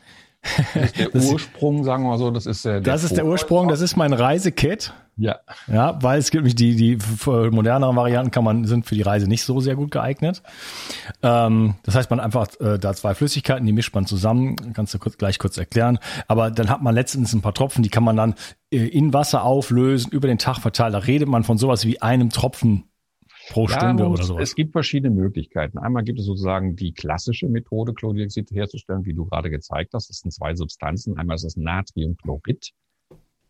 Das 0.75 0.85
ist 0.85 0.99
der 0.99 1.15
Ursprung, 1.33 1.85
sagen 1.85 2.05
wir 2.05 2.11
mal 2.11 2.19
so, 2.19 2.31
das 2.31 2.47
ist 2.47 2.65
der, 2.65 2.81
der 2.81 2.93
Das 2.93 3.03
ist 3.03 3.17
der 3.17 3.27
Ursprung, 3.27 3.69
das 3.69 3.81
ist 3.81 3.97
mein 3.97 4.13
Reisekit. 4.13 4.93
Ja. 5.17 5.41
Ja, 5.69 5.99
weil 6.03 6.19
es 6.19 6.31
gibt 6.31 6.43
nämlich 6.43 6.57
die, 6.57 6.75
die 6.75 6.99
moderneren 7.27 7.97
Varianten 7.97 8.31
kann 8.31 8.45
man, 8.45 8.65
sind 8.65 8.87
für 8.87 8.95
die 8.95 9.03
Reise 9.03 9.29
nicht 9.29 9.45
so 9.45 9.61
sehr 9.61 9.77
gut 9.77 9.91
geeignet. 9.91 10.43
Ähm, 11.23 11.75
das 11.85 11.95
heißt, 11.95 12.11
man 12.11 12.21
einfach 12.21 12.49
äh, 12.61 12.79
da 12.79 12.95
zwei 12.95 13.15
Flüssigkeiten, 13.15 13.67
die 13.67 13.73
mischt 13.73 13.95
man 13.95 14.07
zusammen, 14.07 14.57
kannst 14.75 14.93
du 14.95 14.99
kurz, 14.99 15.17
gleich 15.17 15.39
kurz 15.39 15.57
erklären. 15.57 15.99
Aber 16.27 16.51
dann 16.51 16.69
hat 16.69 16.83
man 16.83 16.95
letztens 16.95 17.33
ein 17.33 17.43
paar 17.43 17.55
Tropfen, 17.55 17.83
die 17.83 17.91
kann 17.91 18.05
man 18.05 18.17
dann 18.17 18.35
äh, 18.71 18.87
in 18.89 19.13
Wasser 19.13 19.45
auflösen, 19.45 20.11
über 20.11 20.27
den 20.27 20.39
Tag 20.39 20.59
verteilt. 20.59 20.95
Da 20.95 20.99
redet 20.99 21.29
man 21.29 21.45
von 21.45 21.59
sowas 21.59 21.87
wie 21.87 22.03
einem 22.03 22.31
Tropfen 22.31 22.85
pro 23.51 23.67
ja, 23.67 23.77
Stunde 23.77 24.07
oder 24.07 24.23
sowas. 24.23 24.43
Es 24.43 24.55
gibt 24.55 24.73
verschiedene 24.73 25.15
Möglichkeiten. 25.15 25.79
Einmal 25.79 26.03
gibt 26.03 26.19
es 26.19 26.27
sozusagen 26.27 26.77
die 26.77 26.93
klassische 26.93 27.49
Methode, 27.49 27.95
Chlordioxid 27.95 28.51
herzustellen, 28.51 29.05
wie 29.05 29.15
du 29.15 29.27
gerade 29.27 29.51
gezeigt 29.51 29.93
hast. 29.95 30.09
Das 30.09 30.19
sind 30.19 30.33
zwei 30.33 30.55
Substanzen. 30.55 31.17
Einmal 31.19 31.37
ist 31.37 31.45
das 31.45 31.57
Natriumchlorid 31.57 32.73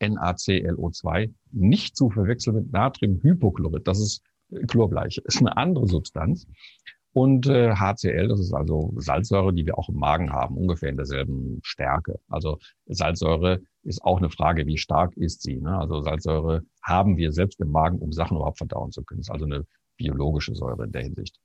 NaClO2 0.00 1.32
nicht 1.52 1.96
zu 1.96 2.10
verwechseln 2.10 2.56
mit 2.56 2.72
Natriumhypochlorid. 2.72 3.86
Das 3.86 4.00
ist 4.00 4.22
Chlorbleiche, 4.68 5.22
ist 5.24 5.40
eine 5.40 5.56
andere 5.56 5.86
Substanz. 5.86 6.46
Und 7.12 7.46
äh, 7.46 7.76
HCl, 7.76 8.26
das 8.26 8.40
ist 8.40 8.52
also 8.52 8.92
Salzsäure, 8.96 9.52
die 9.52 9.66
wir 9.66 9.78
auch 9.78 9.88
im 9.88 9.94
Magen 9.94 10.32
haben, 10.32 10.56
ungefähr 10.56 10.88
in 10.88 10.96
derselben 10.96 11.60
Stärke. 11.62 12.18
Also 12.28 12.58
Salzsäure 12.86 13.60
ist 13.84 14.02
auch 14.02 14.18
eine 14.18 14.30
Frage, 14.30 14.66
wie 14.66 14.78
stark 14.78 15.16
ist 15.16 15.42
sie. 15.42 15.60
Ne? 15.60 15.78
Also 15.78 16.00
Salzsäure 16.02 16.62
haben 16.82 17.16
wir 17.16 17.30
selbst 17.30 17.60
im 17.60 17.70
Magen, 17.70 18.00
um 18.00 18.12
Sachen 18.12 18.36
überhaupt 18.36 18.58
verdauen 18.58 18.90
zu 18.90 19.04
können. 19.04 19.20
Das 19.20 19.28
ist 19.28 19.32
also 19.32 19.44
eine 19.44 19.64
biologische 19.96 20.56
Säure 20.56 20.84
in 20.84 20.92
der 20.92 21.02
Hinsicht. 21.02 21.38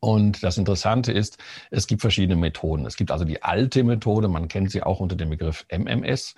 Und 0.00 0.42
das 0.42 0.58
Interessante 0.58 1.12
ist, 1.12 1.38
es 1.70 1.86
gibt 1.86 2.00
verschiedene 2.00 2.34
Methoden. 2.34 2.86
Es 2.86 2.96
gibt 2.96 3.12
also 3.12 3.24
die 3.24 3.44
alte 3.44 3.84
Methode, 3.84 4.26
man 4.26 4.48
kennt 4.48 4.72
sie 4.72 4.82
auch 4.82 4.98
unter 4.98 5.14
dem 5.14 5.30
Begriff 5.30 5.64
MMS. 5.70 6.34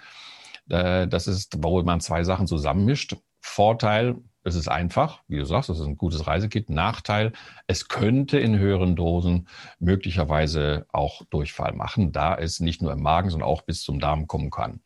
Äh, 0.69 1.09
das 1.09 1.27
ist, 1.27 1.57
wo 1.63 1.83
man 1.83 2.01
zwei 2.01 2.25
Sachen 2.25 2.47
zusammenmischt. 2.47 3.17
Vorteil, 3.41 4.17
es 4.45 4.55
ist 4.55 4.69
einfach, 4.69 5.23
wie 5.29 5.37
du 5.37 5.45
sagst, 5.45 5.71
es 5.71 5.79
ist 5.79 5.87
ein 5.87 5.97
gutes 5.97 6.27
Reisekit. 6.27 6.71
Nachteil, 6.71 7.33
es 7.67 7.89
könnte 7.89 8.39
in 8.39 8.59
höheren 8.59 8.97
Dosen 8.97 9.49
möglicherweise 9.79 10.87
auch 10.93 11.23
Durchfall 11.31 11.75
machen, 11.75 12.13
da 12.13 12.35
es 12.35 12.61
nicht 12.61 12.83
nur 12.83 12.93
im 12.93 13.03
Magen, 13.03 13.31
sondern 13.31 13.49
auch 13.49 13.63
bis 13.63 13.83
zum 13.83 14.01
Darm 14.01 14.27
kommen 14.27 14.51
kann. 14.51 14.81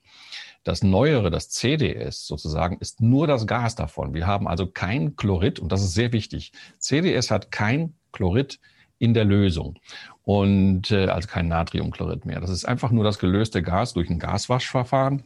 Das 0.64 0.82
Neuere, 0.82 1.30
das 1.30 1.48
CDS 1.50 2.26
sozusagen, 2.26 2.78
ist 2.78 3.00
nur 3.00 3.26
das 3.26 3.46
Gas 3.46 3.74
davon. 3.74 4.14
Wir 4.14 4.26
haben 4.26 4.46
also 4.46 4.66
kein 4.66 5.16
Chlorid 5.16 5.58
und 5.58 5.72
das 5.72 5.82
ist 5.82 5.94
sehr 5.94 6.12
wichtig. 6.12 6.52
CDS 6.78 7.30
hat 7.30 7.50
kein 7.50 7.94
Chlorid 8.12 8.60
in 8.98 9.14
der 9.14 9.24
Lösung 9.24 9.78
und 10.22 10.92
äh, 10.92 11.06
also 11.06 11.26
kein 11.26 11.48
Natriumchlorid 11.48 12.24
mehr. 12.24 12.40
Das 12.40 12.50
ist 12.50 12.64
einfach 12.64 12.92
nur 12.92 13.02
das 13.02 13.18
gelöste 13.18 13.62
Gas 13.62 13.94
durch 13.94 14.08
ein 14.08 14.20
Gaswaschverfahren 14.20 15.24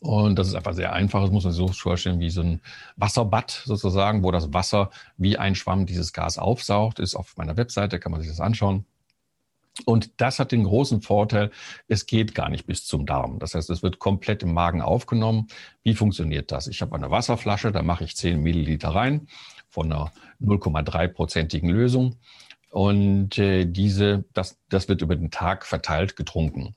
und 0.00 0.38
das 0.38 0.48
ist 0.48 0.54
einfach 0.54 0.74
sehr 0.74 0.92
einfach. 0.92 1.22
Das 1.22 1.30
muss 1.30 1.44
man 1.44 1.52
sich 1.52 1.58
so 1.58 1.68
vorstellen 1.68 2.20
wie 2.20 2.30
so 2.30 2.42
ein 2.42 2.60
Wasserbad 2.96 3.62
sozusagen, 3.64 4.22
wo 4.22 4.30
das 4.30 4.52
Wasser 4.52 4.90
wie 5.16 5.38
ein 5.38 5.54
Schwamm 5.54 5.86
dieses 5.86 6.12
Gas 6.12 6.38
aufsaugt. 6.38 6.98
Ist 6.98 7.14
auf 7.14 7.36
meiner 7.36 7.56
Webseite, 7.56 7.98
kann 7.98 8.12
man 8.12 8.20
sich 8.20 8.30
das 8.30 8.40
anschauen. 8.40 8.84
Und 9.84 10.20
das 10.20 10.38
hat 10.38 10.52
den 10.52 10.64
großen 10.64 11.02
Vorteil, 11.02 11.50
es 11.86 12.06
geht 12.06 12.34
gar 12.34 12.48
nicht 12.48 12.66
bis 12.66 12.86
zum 12.86 13.04
Darm. 13.04 13.38
Das 13.38 13.54
heißt, 13.54 13.68
es 13.68 13.82
wird 13.82 13.98
komplett 13.98 14.42
im 14.42 14.54
Magen 14.54 14.80
aufgenommen. 14.80 15.48
Wie 15.82 15.94
funktioniert 15.94 16.50
das? 16.50 16.66
Ich 16.66 16.80
habe 16.80 16.96
eine 16.96 17.10
Wasserflasche, 17.10 17.72
da 17.72 17.82
mache 17.82 18.04
ich 18.04 18.16
10 18.16 18.42
Milliliter 18.42 18.90
rein 18.90 19.28
von 19.68 19.92
einer 19.92 20.12
0,3-prozentigen 20.40 21.68
Lösung. 21.68 22.16
Und 22.76 23.38
äh, 23.38 23.64
diese, 23.64 24.26
das, 24.34 24.58
das 24.68 24.86
wird 24.86 25.00
über 25.00 25.16
den 25.16 25.30
Tag 25.30 25.64
verteilt 25.64 26.14
getrunken. 26.14 26.76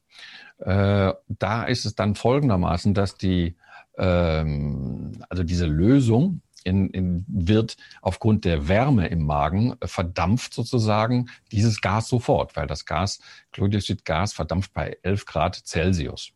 Äh, 0.59 1.11
da 1.27 1.63
ist 1.65 1.85
es 1.85 1.93
dann 1.93 2.15
folgendermaßen, 2.15 2.93
dass 2.93 3.17
die, 3.17 3.57
ähm, 3.97 5.21
also 5.27 5.43
diese 5.43 5.65
Lösung 5.65 6.39
in, 6.63 6.89
in, 6.91 7.25
wird 7.27 7.75
aufgrund 8.01 8.45
der 8.45 8.69
Wärme 8.69 9.07
im 9.07 9.25
Magen 9.25 9.75
verdampft 9.83 10.53
sozusagen 10.53 11.27
dieses 11.51 11.81
Gas 11.81 12.07
sofort, 12.07 12.55
weil 12.55 12.67
das 12.67 12.85
Gas, 12.85 13.19
Chlordioxidgas, 13.51 14.31
verdampft 14.31 14.73
bei 14.73 14.97
11 15.03 15.25
Grad 15.25 15.55
Celsius. 15.67 16.31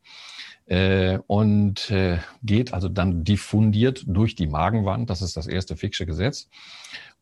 Äh, 0.65 1.19
und 1.27 1.89
äh, 1.89 2.17
geht 2.41 2.73
also 2.73 2.89
dann 2.89 3.23
diffundiert 3.23 4.03
durch 4.07 4.35
die 4.35 4.47
Magenwand. 4.47 5.09
Das 5.09 5.21
ist 5.21 5.37
das 5.37 5.47
erste 5.47 5.77
Ficksche 5.77 6.05
Gesetz 6.05 6.49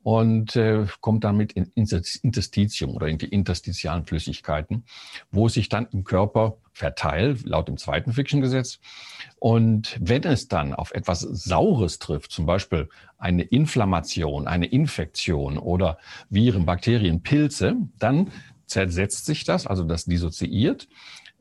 und 0.03 0.55
äh, 0.55 0.85
kommt 0.99 1.23
damit 1.23 1.53
in 1.53 1.71
Interstitium 1.75 2.95
oder 2.95 3.07
in 3.07 3.17
die 3.17 3.27
interstitialen 3.27 4.05
Flüssigkeiten, 4.05 4.83
wo 5.31 5.47
sich 5.47 5.69
dann 5.69 5.87
im 5.91 6.03
Körper 6.03 6.57
verteilt, 6.73 7.43
laut 7.45 7.67
dem 7.67 7.77
zweiten 7.77 8.13
Fiction-Gesetz. 8.13 8.79
Und 9.39 9.97
wenn 9.99 10.23
es 10.23 10.47
dann 10.47 10.73
auf 10.73 10.91
etwas 10.93 11.21
Saures 11.21 11.99
trifft, 11.99 12.31
zum 12.31 12.45
Beispiel 12.45 12.89
eine 13.17 13.43
Inflammation, 13.43 14.47
eine 14.47 14.67
Infektion 14.67 15.57
oder 15.57 15.97
Viren, 16.29 16.65
Bakterien, 16.65 17.21
Pilze, 17.21 17.75
dann 17.99 18.31
zersetzt 18.65 19.25
sich 19.25 19.43
das, 19.43 19.67
also 19.67 19.83
das 19.83 20.05
dissoziiert 20.05 20.87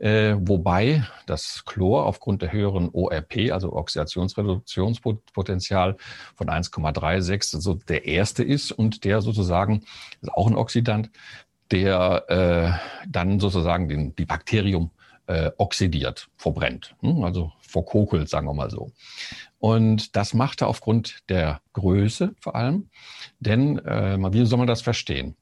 äh, 0.00 0.37
wobei 0.40 1.04
das 1.26 1.64
Chlor 1.66 2.07
aufgrund 2.07 2.42
der 2.42 2.52
höheren 2.52 2.88
ORP, 2.90 3.52
also 3.52 3.75
Oxidationsreduktionspotenzial 3.75 5.97
von 6.35 6.49
1,36, 6.49 7.61
so 7.61 7.75
der 7.75 8.07
erste 8.07 8.42
ist 8.42 8.73
und 8.73 9.04
der 9.04 9.21
sozusagen 9.21 9.85
ist 10.21 10.33
auch 10.33 10.47
ein 10.47 10.57
Oxidant, 10.57 11.11
der 11.71 12.25
äh, 12.28 12.73
dann 13.09 13.40
sozusagen 13.40 13.88
den, 13.88 14.14
die 14.16 14.25
Bakterium 14.25 14.90
äh, 15.26 15.50
oxidiert, 15.59 16.28
verbrennt, 16.37 16.97
hm? 17.00 17.23
also 17.23 17.52
verkokelt, 17.61 18.28
sagen 18.28 18.49
wir 18.49 18.54
mal 18.54 18.71
so. 18.71 18.90
Und 19.59 20.16
das 20.16 20.35
macht 20.35 20.62
er 20.62 20.69
aufgrund 20.69 21.28
der 21.28 21.61
Größe 21.75 22.35
vor 22.40 22.57
allem, 22.57 22.88
denn 23.38 23.78
äh, 23.78 24.16
wie 24.33 24.47
soll 24.47 24.59
man 24.59 24.66
das 24.66 24.83
verstehen? 24.83 25.37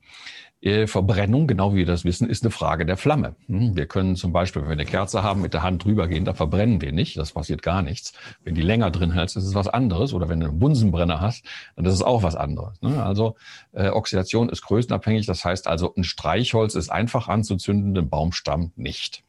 Äh, 0.61 0.88
Verbrennung, 0.88 1.47
genau 1.47 1.73
wie 1.73 1.79
wir 1.79 1.87
das 1.87 2.05
wissen, 2.05 2.29
ist 2.29 2.43
eine 2.43 2.50
Frage 2.50 2.85
der 2.85 2.97
Flamme. 2.97 3.37
Hm, 3.47 3.77
wir 3.77 3.87
können 3.87 4.17
zum 4.17 4.33
Beispiel, 4.33 4.62
wenn 4.62 4.71
wir 4.71 4.73
eine 4.73 4.87
Kerze 4.87 5.23
haben, 5.23 5.41
mit 5.41 5.55
der 5.55 5.62
Hand 5.62 5.85
drüber 5.85 6.09
gehen, 6.09 6.25
da 6.25 6.35
verbrennen 6.35 6.81
wir 6.81 6.91
nicht, 6.91 7.17
das 7.17 7.33
passiert 7.33 7.62
gar 7.62 7.83
nichts. 7.83 8.12
Wenn 8.43 8.57
die 8.57 8.62
länger 8.62 8.91
drin 8.91 9.12
hältst, 9.12 9.37
ist 9.37 9.45
es 9.45 9.55
was 9.55 9.69
anderes. 9.69 10.12
Oder 10.12 10.29
wenn 10.29 10.41
du 10.41 10.47
einen 10.47 10.59
Bunsenbrenner 10.59 11.21
hast, 11.21 11.45
dann 11.77 11.85
ist 11.85 11.95
es 11.95 12.03
auch 12.03 12.25
was 12.25 12.35
anderes. 12.35 12.83
Ne? 12.83 13.00
Also 13.00 13.37
äh, 13.73 13.91
Oxidation 13.91 14.49
ist 14.49 14.62
größenabhängig, 14.62 15.27
das 15.27 15.45
heißt 15.45 15.69
also, 15.69 15.95
ein 15.97 16.03
Streichholz 16.03 16.75
ist 16.75 16.91
einfach 16.91 17.29
anzuzünden, 17.29 17.97
ein 17.97 18.09
Baumstamm 18.09 18.73
nicht. 18.75 19.23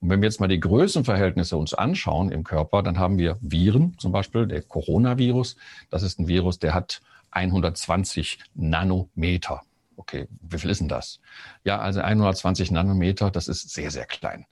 Und 0.00 0.10
wenn 0.10 0.20
wir 0.22 0.28
jetzt 0.28 0.40
mal 0.40 0.48
die 0.48 0.60
Größenverhältnisse 0.60 1.56
uns 1.56 1.72
anschauen 1.72 2.32
im 2.32 2.42
Körper, 2.42 2.82
dann 2.82 2.98
haben 2.98 3.16
wir 3.16 3.38
Viren, 3.40 3.96
zum 3.98 4.10
Beispiel 4.10 4.46
der 4.46 4.62
Coronavirus. 4.62 5.56
Das 5.88 6.02
ist 6.02 6.18
ein 6.18 6.26
Virus, 6.26 6.58
der 6.58 6.74
hat 6.74 7.00
120 7.30 8.38
Nanometer. 8.54 9.62
Okay, 9.96 10.26
wie 10.40 10.58
viel 10.58 10.70
ist 10.70 10.80
denn 10.80 10.88
das? 10.88 11.20
Ja, 11.64 11.78
also 11.78 12.00
120 12.00 12.70
Nanometer, 12.70 13.30
das 13.30 13.48
ist 13.48 13.70
sehr, 13.70 13.90
sehr 13.90 14.06
klein. 14.06 14.46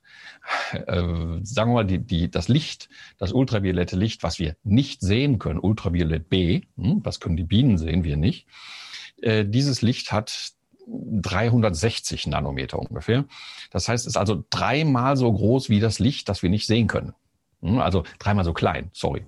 Äh, 0.73 1.41
sagen 1.43 1.71
wir 1.71 1.75
mal, 1.75 1.87
die, 1.87 1.99
die, 1.99 2.31
das 2.31 2.49
Licht, 2.49 2.89
das 3.19 3.33
ultraviolette 3.33 3.97
Licht, 3.97 4.23
was 4.23 4.39
wir 4.39 4.57
nicht 4.63 5.01
sehen 5.01 5.39
können, 5.39 5.59
Ultraviolett 5.59 6.29
B, 6.29 6.63
hm, 6.77 7.03
das 7.03 7.21
können 7.21 7.37
die 7.37 7.45
Bienen 7.45 7.79
sehen, 7.79 8.05
wir 8.05 8.17
nicht. 8.17 8.47
Äh, 9.21 9.45
dieses 9.45 9.83
Licht 9.83 10.13
hat 10.13 10.53
360 10.87 12.27
Nanometer 12.27 12.79
ungefähr. 12.79 13.25
Das 13.71 13.89
heißt, 13.89 14.05
es 14.05 14.15
ist 14.15 14.17
also 14.17 14.45
dreimal 14.51 15.17
so 15.17 15.33
groß 15.33 15.69
wie 15.71 15.81
das 15.81 15.99
Licht, 15.99 16.29
das 16.29 16.43
wir 16.43 16.51
nicht 16.51 16.67
sehen 16.67 16.87
können. 16.89 17.15
Hm, 17.63 17.79
also 17.79 18.05
dreimal 18.19 18.45
so 18.45 18.53
klein, 18.53 18.91
sorry. 18.93 19.25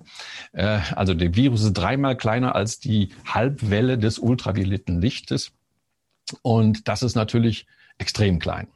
Äh, 0.51 0.79
also 0.95 1.13
der 1.13 1.35
Virus 1.35 1.63
ist 1.63 1.73
dreimal 1.73 2.17
kleiner 2.17 2.55
als 2.55 2.79
die 2.79 3.09
Halbwelle 3.25 3.97
des 3.97 4.19
ultravioletten 4.19 5.01
Lichtes. 5.01 5.51
Und 6.41 6.87
das 6.87 7.03
ist 7.03 7.15
natürlich 7.15 7.65
extrem 7.97 8.39
klein. 8.39 8.67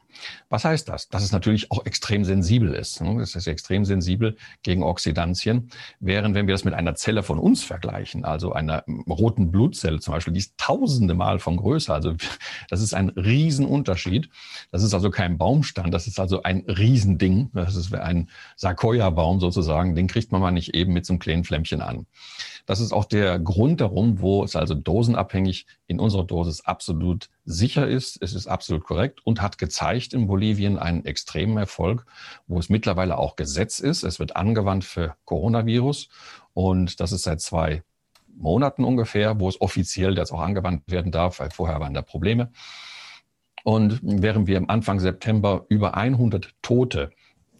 Was 0.49 0.65
heißt 0.65 0.89
das? 0.89 1.09
Dass 1.09 1.23
es 1.23 1.31
natürlich 1.31 1.71
auch 1.71 1.85
extrem 1.85 2.25
sensibel 2.25 2.73
ist. 2.73 3.01
Ne? 3.01 3.21
Es 3.21 3.35
ist 3.35 3.47
extrem 3.47 3.85
sensibel 3.85 4.35
gegen 4.63 4.83
Oxidantien. 4.83 5.69
Während 5.99 6.35
wenn 6.35 6.47
wir 6.47 6.53
das 6.53 6.65
mit 6.65 6.73
einer 6.73 6.95
Zelle 6.95 7.23
von 7.23 7.39
uns 7.39 7.63
vergleichen, 7.63 8.25
also 8.25 8.53
einer 8.53 8.83
roten 9.07 9.51
Blutzelle 9.51 9.99
zum 9.99 10.13
Beispiel, 10.13 10.33
die 10.33 10.39
ist 10.39 10.57
tausende 10.57 11.13
Mal 11.13 11.39
von 11.39 11.57
Größe. 11.57 11.93
Also 11.93 12.15
das 12.69 12.81
ist 12.81 12.93
ein 12.93 13.09
Riesenunterschied. 13.09 14.29
Das 14.71 14.83
ist 14.83 14.93
also 14.93 15.09
kein 15.09 15.37
Baumstand, 15.37 15.93
das 15.93 16.07
ist 16.07 16.19
also 16.19 16.43
ein 16.43 16.65
Riesending. 16.67 17.51
Das 17.53 17.75
ist 17.75 17.93
ein 17.93 18.29
Sarkoya-Baum 18.57 19.39
sozusagen. 19.39 19.95
Den 19.95 20.07
kriegt 20.07 20.31
man 20.31 20.41
mal 20.41 20.51
nicht 20.51 20.73
eben 20.73 20.93
mit 20.93 21.05
so 21.05 21.13
einem 21.13 21.19
kleinen 21.19 21.43
Flämmchen 21.43 21.81
an. 21.81 22.05
Das 22.69 22.79
ist 22.79 22.93
auch 22.93 23.05
der 23.05 23.39
Grund 23.39 23.81
darum, 23.81 24.21
wo 24.21 24.43
es 24.43 24.55
also 24.55 24.75
dosenabhängig 24.75 25.65
in 25.87 25.99
unserer 25.99 26.23
Dosis 26.23 26.61
absolut 26.61 27.27
sicher 27.43 27.87
ist. 27.87 28.21
Es 28.21 28.35
ist 28.35 28.45
absolut 28.45 28.83
korrekt 28.83 29.25
und 29.25 29.41
hat 29.41 29.57
gezeigt 29.57 30.13
in 30.13 30.27
Bolivien 30.27 30.77
einen 30.77 31.03
extremen 31.03 31.57
Erfolg, 31.57 32.05
wo 32.45 32.59
es 32.59 32.69
mittlerweile 32.69 33.17
auch 33.17 33.35
Gesetz 33.35 33.79
ist. 33.79 34.03
Es 34.03 34.19
wird 34.19 34.35
angewandt 34.35 34.83
für 34.83 35.15
Coronavirus 35.25 36.09
und 36.53 36.99
das 36.99 37.11
ist 37.11 37.23
seit 37.23 37.41
zwei 37.41 37.81
Monaten 38.37 38.83
ungefähr, 38.83 39.39
wo 39.39 39.49
es 39.49 39.59
offiziell 39.59 40.15
jetzt 40.15 40.31
auch 40.31 40.41
angewandt 40.41 40.83
werden 40.85 41.11
darf, 41.11 41.39
weil 41.39 41.49
vorher 41.49 41.79
waren 41.79 41.95
da 41.95 42.03
Probleme. 42.03 42.51
Und 43.63 43.99
während 44.03 44.45
wir 44.45 44.57
am 44.57 44.69
Anfang 44.69 44.99
September 44.99 45.65
über 45.69 45.97
100 45.97 46.53
Tote, 46.61 47.09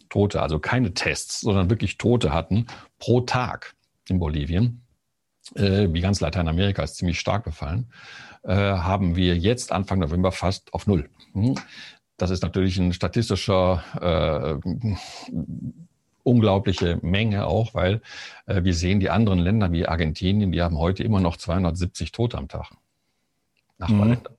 Tote, 0.08 0.40
also 0.40 0.60
keine 0.60 0.94
Tests, 0.94 1.40
sondern 1.40 1.68
wirklich 1.68 1.98
Tote 1.98 2.32
hatten 2.32 2.66
pro 3.00 3.22
Tag 3.22 3.74
in 4.08 4.20
Bolivien, 4.20 4.79
wie 5.54 6.00
ganz 6.00 6.20
Lateinamerika 6.20 6.82
ist 6.82 6.96
ziemlich 6.96 7.18
stark 7.18 7.44
gefallen, 7.44 7.88
äh, 8.42 8.54
haben 8.54 9.16
wir 9.16 9.36
jetzt 9.36 9.72
Anfang 9.72 9.98
November 9.98 10.32
fast 10.32 10.72
auf 10.72 10.86
Null. 10.86 11.08
Hm? 11.32 11.56
Das 12.16 12.30
ist 12.30 12.42
natürlich 12.42 12.78
ein 12.78 12.92
statistischer 12.92 13.82
äh, 14.00 14.90
unglaubliche 16.22 16.98
Menge 17.02 17.46
auch, 17.46 17.74
weil 17.74 18.02
äh, 18.46 18.62
wir 18.62 18.74
sehen 18.74 19.00
die 19.00 19.10
anderen 19.10 19.38
Länder 19.38 19.72
wie 19.72 19.86
Argentinien, 19.86 20.52
die 20.52 20.62
haben 20.62 20.78
heute 20.78 21.02
immer 21.02 21.20
noch 21.20 21.36
270 21.36 22.12
Tote 22.12 22.38
am 22.38 22.48
Tag. 22.48 22.70
Nachbarländer. 23.78 24.30
Mhm. 24.30 24.36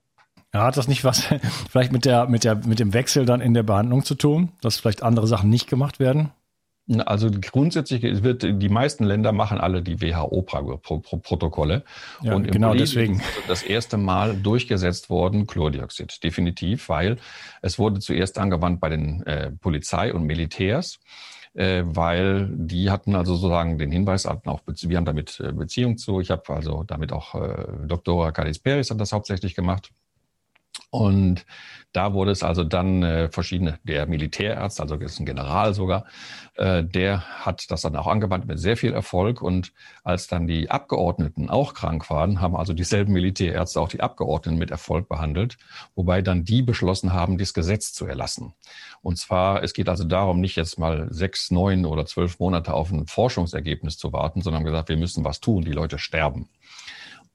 Ja, 0.53 0.63
hat 0.65 0.77
das 0.77 0.87
nicht 0.87 1.03
was 1.03 1.23
vielleicht 1.69 1.91
mit 1.91 2.05
der, 2.05 2.27
mit 2.27 2.43
der, 2.43 2.55
mit 2.55 2.79
dem 2.79 2.93
Wechsel 2.93 3.25
dann 3.25 3.41
in 3.41 3.53
der 3.53 3.63
Behandlung 3.63 4.03
zu 4.03 4.15
tun, 4.15 4.51
dass 4.61 4.77
vielleicht 4.77 5.03
andere 5.03 5.27
Sachen 5.27 5.49
nicht 5.49 5.67
gemacht 5.67 5.99
werden? 5.99 6.31
Also 6.97 7.29
grundsätzlich 7.29 8.01
wird 8.23 8.43
die 8.43 8.69
meisten 8.69 9.03
Länder 9.03 9.31
machen 9.31 9.59
alle 9.59 9.81
die 9.81 10.01
WHO-Protokolle. 10.01 11.83
Ja, 12.21 12.35
und 12.35 12.51
genau 12.51 12.73
deswegen. 12.73 13.19
Ist 13.19 13.25
das 13.47 13.63
erste 13.63 13.97
Mal 13.97 14.35
durchgesetzt 14.35 15.09
worden 15.09 15.47
Chlordioxid, 15.47 16.23
definitiv, 16.23 16.89
weil 16.89 17.17
es 17.61 17.79
wurde 17.79 17.99
zuerst 17.99 18.39
angewandt 18.39 18.81
bei 18.81 18.89
den 18.89 19.23
äh, 19.23 19.51
Polizei 19.51 20.13
und 20.13 20.25
Militärs 20.25 20.99
äh, 21.53 21.83
weil 21.85 22.49
die 22.53 22.89
hatten 22.89 23.15
also 23.15 23.35
sozusagen 23.35 23.77
den 23.77 23.91
Hinweis, 23.91 24.25
hatten 24.25 24.49
auch, 24.49 24.61
wir 24.65 24.97
haben 24.97 25.05
damit 25.05 25.39
äh, 25.39 25.51
Beziehung 25.51 25.97
zu. 25.97 26.21
Ich 26.21 26.31
habe 26.31 26.43
also 26.53 26.83
damit 26.83 27.11
auch 27.11 27.35
äh, 27.35 27.65
Dr. 27.85 28.31
Cadiz 28.31 28.59
Peris 28.59 28.89
hat 28.89 28.99
das 28.99 29.11
hauptsächlich 29.11 29.55
gemacht. 29.55 29.91
Und 30.91 31.45
da 31.93 32.13
wurde 32.13 32.31
es 32.31 32.43
also 32.43 32.65
dann 32.65 33.01
äh, 33.01 33.29
verschiedene, 33.29 33.79
der 33.83 34.07
Militärarzt, 34.07 34.81
also 34.81 34.95
ist 34.95 35.19
ein 35.19 35.25
General 35.25 35.73
sogar, 35.73 36.05
äh, 36.55 36.83
der 36.83 37.21
hat 37.45 37.71
das 37.71 37.81
dann 37.81 37.95
auch 37.95 38.07
angewandt 38.07 38.45
mit 38.45 38.59
sehr 38.59 38.75
viel 38.75 38.91
Erfolg. 38.91 39.41
Und 39.41 39.71
als 40.03 40.27
dann 40.27 40.47
die 40.47 40.69
Abgeordneten 40.69 41.49
auch 41.49 41.73
krank 41.73 42.09
waren, 42.09 42.41
haben 42.41 42.57
also 42.57 42.73
dieselben 42.73 43.13
Militärärzte 43.13 43.79
auch 43.79 43.87
die 43.87 44.01
Abgeordneten 44.01 44.59
mit 44.59 44.69
Erfolg 44.69 45.07
behandelt, 45.07 45.57
wobei 45.95 46.21
dann 46.21 46.43
die 46.43 46.61
beschlossen 46.61 47.13
haben, 47.13 47.37
das 47.37 47.53
Gesetz 47.53 47.93
zu 47.93 48.05
erlassen. 48.05 48.53
Und 49.01 49.17
zwar, 49.17 49.63
es 49.63 49.73
geht 49.73 49.87
also 49.87 50.03
darum, 50.03 50.41
nicht 50.41 50.57
jetzt 50.57 50.77
mal 50.77 51.07
sechs, 51.09 51.51
neun 51.51 51.85
oder 51.85 52.05
zwölf 52.05 52.39
Monate 52.39 52.73
auf 52.73 52.91
ein 52.91 53.07
Forschungsergebnis 53.07 53.97
zu 53.97 54.11
warten, 54.11 54.41
sondern 54.41 54.65
gesagt, 54.65 54.89
wir 54.89 54.97
müssen 54.97 55.23
was 55.23 55.39
tun, 55.39 55.63
die 55.63 55.71
Leute 55.71 55.97
sterben. 55.99 56.49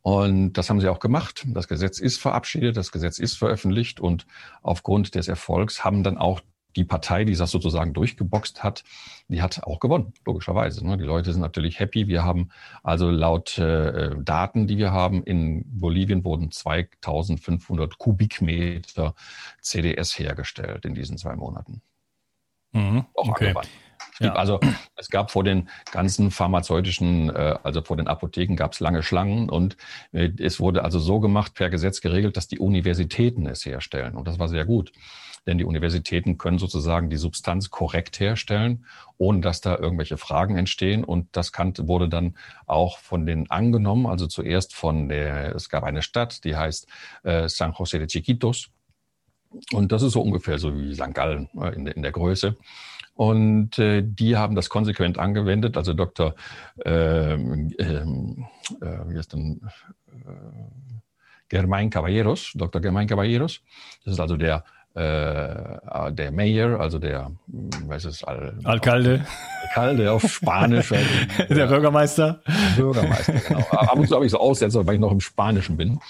Und 0.06 0.52
das 0.52 0.70
haben 0.70 0.80
sie 0.80 0.88
auch 0.88 1.00
gemacht. 1.00 1.44
Das 1.48 1.66
Gesetz 1.66 1.98
ist 1.98 2.20
verabschiedet, 2.20 2.76
das 2.76 2.92
Gesetz 2.92 3.18
ist 3.18 3.36
veröffentlicht 3.36 3.98
und 3.98 4.24
aufgrund 4.62 5.16
des 5.16 5.26
Erfolgs 5.26 5.84
haben 5.84 6.04
dann 6.04 6.16
auch 6.16 6.42
die 6.76 6.84
Partei, 6.84 7.24
die 7.24 7.34
das 7.34 7.50
sozusagen 7.50 7.92
durchgeboxt 7.92 8.62
hat, 8.62 8.84
die 9.26 9.42
hat 9.42 9.64
auch 9.64 9.80
gewonnen, 9.80 10.12
logischerweise. 10.24 10.86
Ne? 10.86 10.96
Die 10.96 11.02
Leute 11.02 11.32
sind 11.32 11.42
natürlich 11.42 11.80
happy. 11.80 12.06
Wir 12.06 12.22
haben 12.22 12.50
also 12.84 13.10
laut 13.10 13.58
äh, 13.58 14.14
Daten, 14.20 14.68
die 14.68 14.78
wir 14.78 14.92
haben, 14.92 15.24
in 15.24 15.64
Bolivien 15.66 16.22
wurden 16.22 16.52
2500 16.52 17.98
Kubikmeter 17.98 19.16
CDS 19.60 20.16
hergestellt 20.16 20.84
in 20.84 20.94
diesen 20.94 21.18
zwei 21.18 21.34
Monaten. 21.34 21.82
Mhm, 22.70 23.06
auch 23.12 23.30
okay. 23.30 23.48
Angewandt. 23.48 23.68
Ja. 24.20 24.34
Also 24.34 24.60
es 24.96 25.10
gab 25.10 25.30
vor 25.30 25.44
den 25.44 25.68
ganzen 25.92 26.30
pharmazeutischen, 26.30 27.30
äh, 27.30 27.56
also 27.62 27.82
vor 27.82 27.96
den 27.96 28.08
Apotheken 28.08 28.56
gab 28.56 28.72
es 28.72 28.80
lange 28.80 29.02
Schlangen 29.02 29.48
und 29.50 29.76
äh, 30.12 30.30
es 30.38 30.58
wurde 30.60 30.84
also 30.84 30.98
so 30.98 31.20
gemacht, 31.20 31.54
per 31.54 31.70
Gesetz 31.70 32.00
geregelt, 32.00 32.36
dass 32.36 32.48
die 32.48 32.58
Universitäten 32.58 33.46
es 33.46 33.64
herstellen. 33.64 34.14
Und 34.14 34.26
das 34.26 34.38
war 34.38 34.48
sehr 34.48 34.64
gut. 34.64 34.92
Denn 35.46 35.58
die 35.58 35.64
Universitäten 35.64 36.38
können 36.38 36.58
sozusagen 36.58 37.08
die 37.08 37.16
Substanz 37.16 37.70
korrekt 37.70 38.18
herstellen, 38.18 38.84
ohne 39.16 39.40
dass 39.40 39.60
da 39.60 39.78
irgendwelche 39.78 40.16
Fragen 40.16 40.56
entstehen. 40.56 41.04
Und 41.04 41.28
das 41.32 41.52
wurde 41.54 42.08
dann 42.08 42.36
auch 42.66 42.98
von 42.98 43.26
den 43.26 43.48
angenommen, 43.48 44.06
also 44.06 44.26
zuerst 44.26 44.74
von 44.74 45.08
der, 45.08 45.54
es 45.54 45.68
gab 45.68 45.84
eine 45.84 46.02
Stadt, 46.02 46.42
die 46.44 46.56
heißt 46.56 46.88
äh, 47.22 47.48
San 47.48 47.72
José 47.72 47.98
de 47.98 48.08
Chiquitos. 48.08 48.70
Und 49.72 49.92
das 49.92 50.02
ist 50.02 50.14
so 50.14 50.20
ungefähr 50.20 50.58
so 50.58 50.76
wie 50.76 50.94
St. 50.94 51.14
Gallen 51.14 51.48
in, 51.74 51.86
in 51.86 52.02
der 52.02 52.12
Größe. 52.12 52.56
Und 53.16 53.78
äh, 53.78 54.02
die 54.04 54.36
haben 54.36 54.54
das 54.54 54.68
konsequent 54.68 55.18
angewendet. 55.18 55.76
Also 55.76 55.94
Dr. 55.94 56.34
Ähm, 56.84 57.74
ähm, 57.78 58.46
äh, 58.82 59.08
wie 59.08 59.16
heißt 59.16 59.32
denn, 59.32 59.62
äh, 60.12 60.30
Germain 61.48 61.90
Caballeros, 61.90 62.52
Dr. 62.54 62.82
Germain 62.82 63.06
Caballeros. 63.06 63.62
Das 64.04 64.14
ist 64.14 64.20
also 64.20 64.36
der 64.36 64.64
äh, 64.96 66.12
der 66.12 66.32
Mayor, 66.32 66.80
also 66.80 66.98
der, 66.98 67.30
hm, 67.50 67.70
weiß 67.86 68.06
es, 68.06 68.24
Al 68.24 68.58
Alcalde. 68.64 69.26
Alcalde 69.62 70.10
auf 70.10 70.22
Spanisch. 70.22 70.88
der 71.50 71.66
Bürgermeister. 71.66 72.40
Bürgermeister, 72.76 73.34
genau. 73.34 73.60
Ab 73.70 73.96
und 73.96 74.08
zu 74.08 74.14
habe 74.14 74.24
ich 74.24 74.32
so 74.32 74.40
aussetzer, 74.40 74.86
weil 74.86 74.94
ich 74.94 75.00
noch 75.00 75.12
im 75.12 75.20
Spanischen 75.20 75.76
bin. 75.76 76.00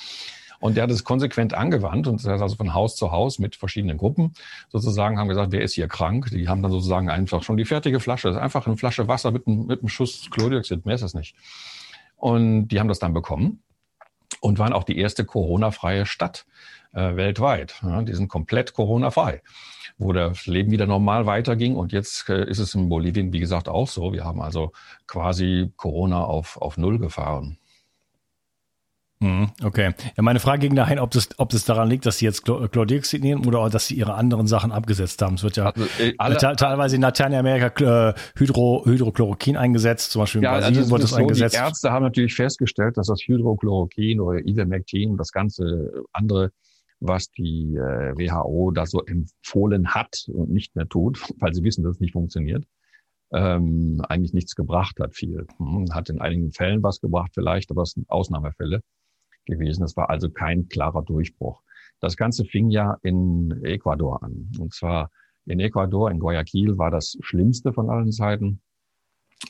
Und 0.60 0.76
der 0.76 0.84
hat 0.84 0.90
es 0.90 1.04
konsequent 1.04 1.54
angewandt 1.54 2.06
und 2.06 2.24
das 2.24 2.40
also 2.40 2.56
von 2.56 2.74
Haus 2.74 2.96
zu 2.96 3.12
Haus 3.12 3.38
mit 3.38 3.56
verschiedenen 3.56 3.98
Gruppen 3.98 4.32
sozusagen 4.68 5.18
haben 5.18 5.28
gesagt, 5.28 5.52
wer 5.52 5.62
ist 5.62 5.74
hier 5.74 5.88
krank? 5.88 6.30
Die 6.30 6.48
haben 6.48 6.62
dann 6.62 6.72
sozusagen 6.72 7.10
einfach 7.10 7.42
schon 7.42 7.56
die 7.56 7.64
fertige 7.64 8.00
Flasche, 8.00 8.28
das 8.28 8.36
ist 8.36 8.42
einfach 8.42 8.66
eine 8.66 8.76
Flasche 8.76 9.08
Wasser 9.08 9.30
mit 9.30 9.46
einem, 9.46 9.66
mit 9.66 9.80
einem 9.80 9.88
Schuss 9.88 10.28
Chlordioxid, 10.30 10.86
mehr 10.86 10.94
ist 10.94 11.02
das 11.02 11.14
nicht. 11.14 11.34
Und 12.16 12.68
die 12.68 12.80
haben 12.80 12.88
das 12.88 12.98
dann 12.98 13.12
bekommen 13.12 13.62
und 14.40 14.58
waren 14.58 14.72
auch 14.72 14.84
die 14.84 14.98
erste 14.98 15.24
Corona-freie 15.24 16.06
Stadt 16.06 16.46
äh, 16.92 17.16
weltweit. 17.16 17.80
Ja, 17.82 18.02
die 18.02 18.14
sind 18.14 18.28
komplett 18.28 18.72
Corona-frei 18.72 19.42
wo 19.98 20.12
das 20.12 20.46
Leben 20.46 20.70
wieder 20.70 20.86
normal 20.86 21.26
weiterging. 21.26 21.76
Und 21.76 21.92
jetzt 21.92 22.28
äh, 22.28 22.48
ist 22.48 22.58
es 22.58 22.74
in 22.74 22.88
Bolivien, 22.88 23.32
wie 23.32 23.40
gesagt, 23.40 23.68
auch 23.68 23.88
so. 23.88 24.12
Wir 24.12 24.24
haben 24.24 24.40
also 24.40 24.72
quasi 25.06 25.72
Corona 25.76 26.24
auf, 26.24 26.60
auf 26.60 26.76
Null 26.76 26.98
gefahren. 26.98 27.58
Mhm, 29.18 29.48
okay. 29.64 29.94
Ja, 30.16 30.22
meine 30.22 30.40
Frage 30.40 30.60
ging 30.60 30.74
dahin, 30.74 30.98
ob 30.98 31.10
das, 31.10 31.28
ob 31.38 31.48
das 31.48 31.64
daran 31.64 31.88
liegt, 31.88 32.04
dass 32.04 32.18
sie 32.18 32.26
jetzt 32.26 32.44
Chlordioxid 32.44 33.22
nehmen 33.22 33.46
oder 33.46 33.70
dass 33.70 33.86
sie 33.86 33.94
ihre 33.94 34.14
anderen 34.14 34.46
Sachen 34.46 34.72
abgesetzt 34.72 35.22
haben. 35.22 35.36
Es 35.36 35.42
wird 35.42 35.56
ja 35.56 35.70
also, 35.70 35.86
äh, 35.98 36.14
alle, 36.18 36.36
teilweise 36.36 36.96
in 36.96 37.02
Lateinamerika 37.02 38.10
äh, 38.10 38.14
Hydro, 38.36 38.82
Hydrochloroquin 38.84 39.56
eingesetzt, 39.56 40.10
zum 40.10 40.20
Beispiel 40.20 40.40
in 40.40 40.44
ja, 40.44 40.52
Brasilien 40.52 40.82
also 40.82 40.90
wird 40.90 41.02
es 41.04 41.10
so, 41.10 41.16
eingesetzt. 41.16 41.54
Die 41.54 41.58
Ärzte 41.58 41.92
haben 41.92 42.02
natürlich 42.02 42.34
festgestellt, 42.34 42.98
dass 42.98 43.06
das 43.06 43.20
Hydrochloroquin 43.22 44.20
oder 44.20 44.46
Ivermectin 44.46 45.12
und 45.12 45.16
das 45.16 45.32
ganze 45.32 46.04
andere, 46.12 46.50
was 47.00 47.30
die 47.30 47.74
äh, 47.74 48.12
WHO 48.18 48.70
da 48.72 48.84
so 48.84 49.02
empfohlen 49.02 49.94
hat 49.94 50.26
und 50.28 50.50
nicht 50.50 50.76
mehr 50.76 50.88
tut, 50.88 51.22
weil 51.38 51.54
sie 51.54 51.62
wissen, 51.62 51.84
dass 51.84 51.94
es 51.94 52.00
nicht 52.00 52.12
funktioniert, 52.12 52.64
ähm, 53.32 54.02
eigentlich 54.10 54.34
nichts 54.34 54.54
gebracht 54.54 55.00
hat 55.00 55.14
viel. 55.14 55.46
Hm, 55.56 55.86
hat 55.94 56.10
in 56.10 56.20
einigen 56.20 56.52
Fällen 56.52 56.82
was 56.82 57.00
gebracht 57.00 57.30
vielleicht, 57.32 57.70
aber 57.70 57.80
es 57.80 57.92
sind 57.92 58.10
Ausnahmefälle 58.10 58.82
gewesen. 59.46 59.84
Es 59.84 59.96
war 59.96 60.10
also 60.10 60.30
kein 60.30 60.68
klarer 60.68 61.02
Durchbruch. 61.02 61.62
Das 62.00 62.16
Ganze 62.16 62.44
fing 62.44 62.70
ja 62.70 62.98
in 63.02 63.62
Ecuador 63.64 64.22
an. 64.22 64.50
Und 64.58 64.74
zwar 64.74 65.10
in 65.46 65.60
Ecuador, 65.60 66.10
in 66.10 66.18
Guayaquil 66.18 66.76
war 66.76 66.90
das 66.90 67.16
Schlimmste 67.20 67.72
von 67.72 67.88
allen 67.88 68.12
Seiten. 68.12 68.60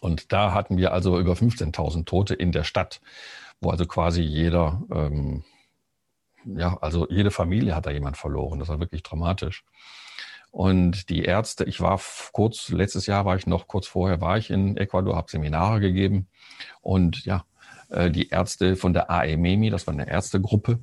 Und 0.00 0.32
da 0.32 0.52
hatten 0.52 0.76
wir 0.76 0.92
also 0.92 1.18
über 1.18 1.32
15.000 1.32 2.04
Tote 2.04 2.34
in 2.34 2.52
der 2.52 2.64
Stadt, 2.64 3.00
wo 3.60 3.70
also 3.70 3.86
quasi 3.86 4.22
jeder, 4.22 4.82
ähm, 4.92 5.44
ja, 6.44 6.76
also 6.78 7.08
jede 7.08 7.30
Familie 7.30 7.74
hat 7.74 7.86
da 7.86 7.90
jemand 7.90 8.16
verloren. 8.16 8.58
Das 8.58 8.68
war 8.68 8.80
wirklich 8.80 9.02
dramatisch. 9.02 9.64
Und 10.50 11.10
die 11.10 11.22
Ärzte, 11.22 11.64
ich 11.64 11.80
war 11.80 12.00
kurz, 12.32 12.70
letztes 12.70 13.06
Jahr 13.06 13.24
war 13.24 13.36
ich 13.36 13.46
noch, 13.46 13.68
kurz 13.68 13.86
vorher 13.86 14.20
war 14.20 14.38
ich 14.38 14.50
in 14.50 14.76
Ecuador, 14.76 15.16
habe 15.16 15.30
Seminare 15.30 15.80
gegeben. 15.80 16.28
Und 16.80 17.24
ja, 17.24 17.44
die 17.88 18.28
Ärzte 18.28 18.76
von 18.76 18.92
der 18.92 19.10
AEMEMI, 19.10 19.70
das 19.70 19.86
war 19.86 19.94
eine 19.94 20.08
Ärztegruppe, 20.08 20.80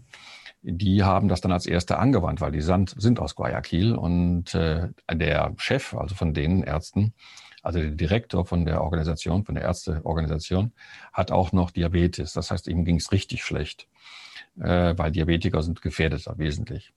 die 0.64 1.04
haben 1.04 1.28
das 1.28 1.42
dann 1.42 1.52
als 1.52 1.66
erste 1.66 2.00
angewandt, 2.00 2.40
weil 2.40 2.54
die 2.54 2.62
sind 2.62 3.20
aus 3.20 3.36
Guayaquil 3.36 3.96
und 3.96 4.56
äh, 4.56 4.88
der 5.12 5.54
Chef, 5.58 5.94
also 5.94 6.16
von 6.16 6.34
den 6.34 6.64
Ärzten, 6.64 7.14
also 7.62 7.80
der 7.80 7.92
Direktor 7.92 8.46
von 8.46 8.66
der 8.66 8.82
Organisation, 8.82 9.44
von 9.44 9.56
der 9.56 9.66
Ärzteorganisation, 9.66 10.72
hat 11.12 11.32
auch 11.32 11.52
noch 11.52 11.72
Diabetes. 11.72 12.32
Das 12.32 12.50
heißt, 12.50 12.68
ihm 12.68 12.86
ging 12.86 12.96
es 12.96 13.12
richtig 13.12 13.44
schlecht, 13.44 13.90
äh, 14.58 14.94
weil 14.98 15.12
Diabetiker 15.12 15.62
sind 15.62 15.82
gefährdeter 15.82 16.38
wesentlich. 16.38 16.94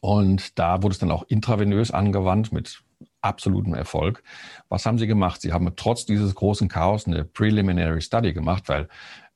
Und 0.00 0.58
da 0.58 0.82
wurde 0.84 0.92
es 0.92 0.98
dann 1.00 1.10
auch 1.10 1.24
intravenös 1.24 1.90
angewandt 1.90 2.52
mit 2.52 2.82
absolutem 3.22 3.74
Erfolg. 3.74 4.22
Was 4.68 4.86
haben 4.86 4.98
sie 4.98 5.06
gemacht? 5.06 5.40
Sie 5.40 5.52
haben 5.52 5.70
trotz 5.76 6.04
dieses 6.06 6.34
großen 6.34 6.68
Chaos 6.68 7.06
eine 7.06 7.24
Preliminary 7.24 8.00
Study 8.00 8.32
gemacht, 8.32 8.68
weil 8.68 8.88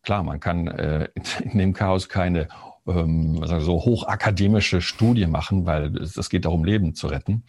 klar, 0.03 0.23
man 0.23 0.41
kann 0.41 0.69
äh, 0.69 1.09
in 1.43 1.59
dem 1.59 1.73
Chaos 1.73 2.09
keine 2.09 2.49
ähm, 2.87 3.43
so 3.45 3.85
hochakademische 3.85 4.81
Studie 4.81 5.27
machen, 5.27 5.67
weil 5.67 5.97
es, 5.97 6.29
geht 6.31 6.45
darum, 6.45 6.65
Leben 6.65 6.95
zu 6.95 7.09
retten. 7.09 7.45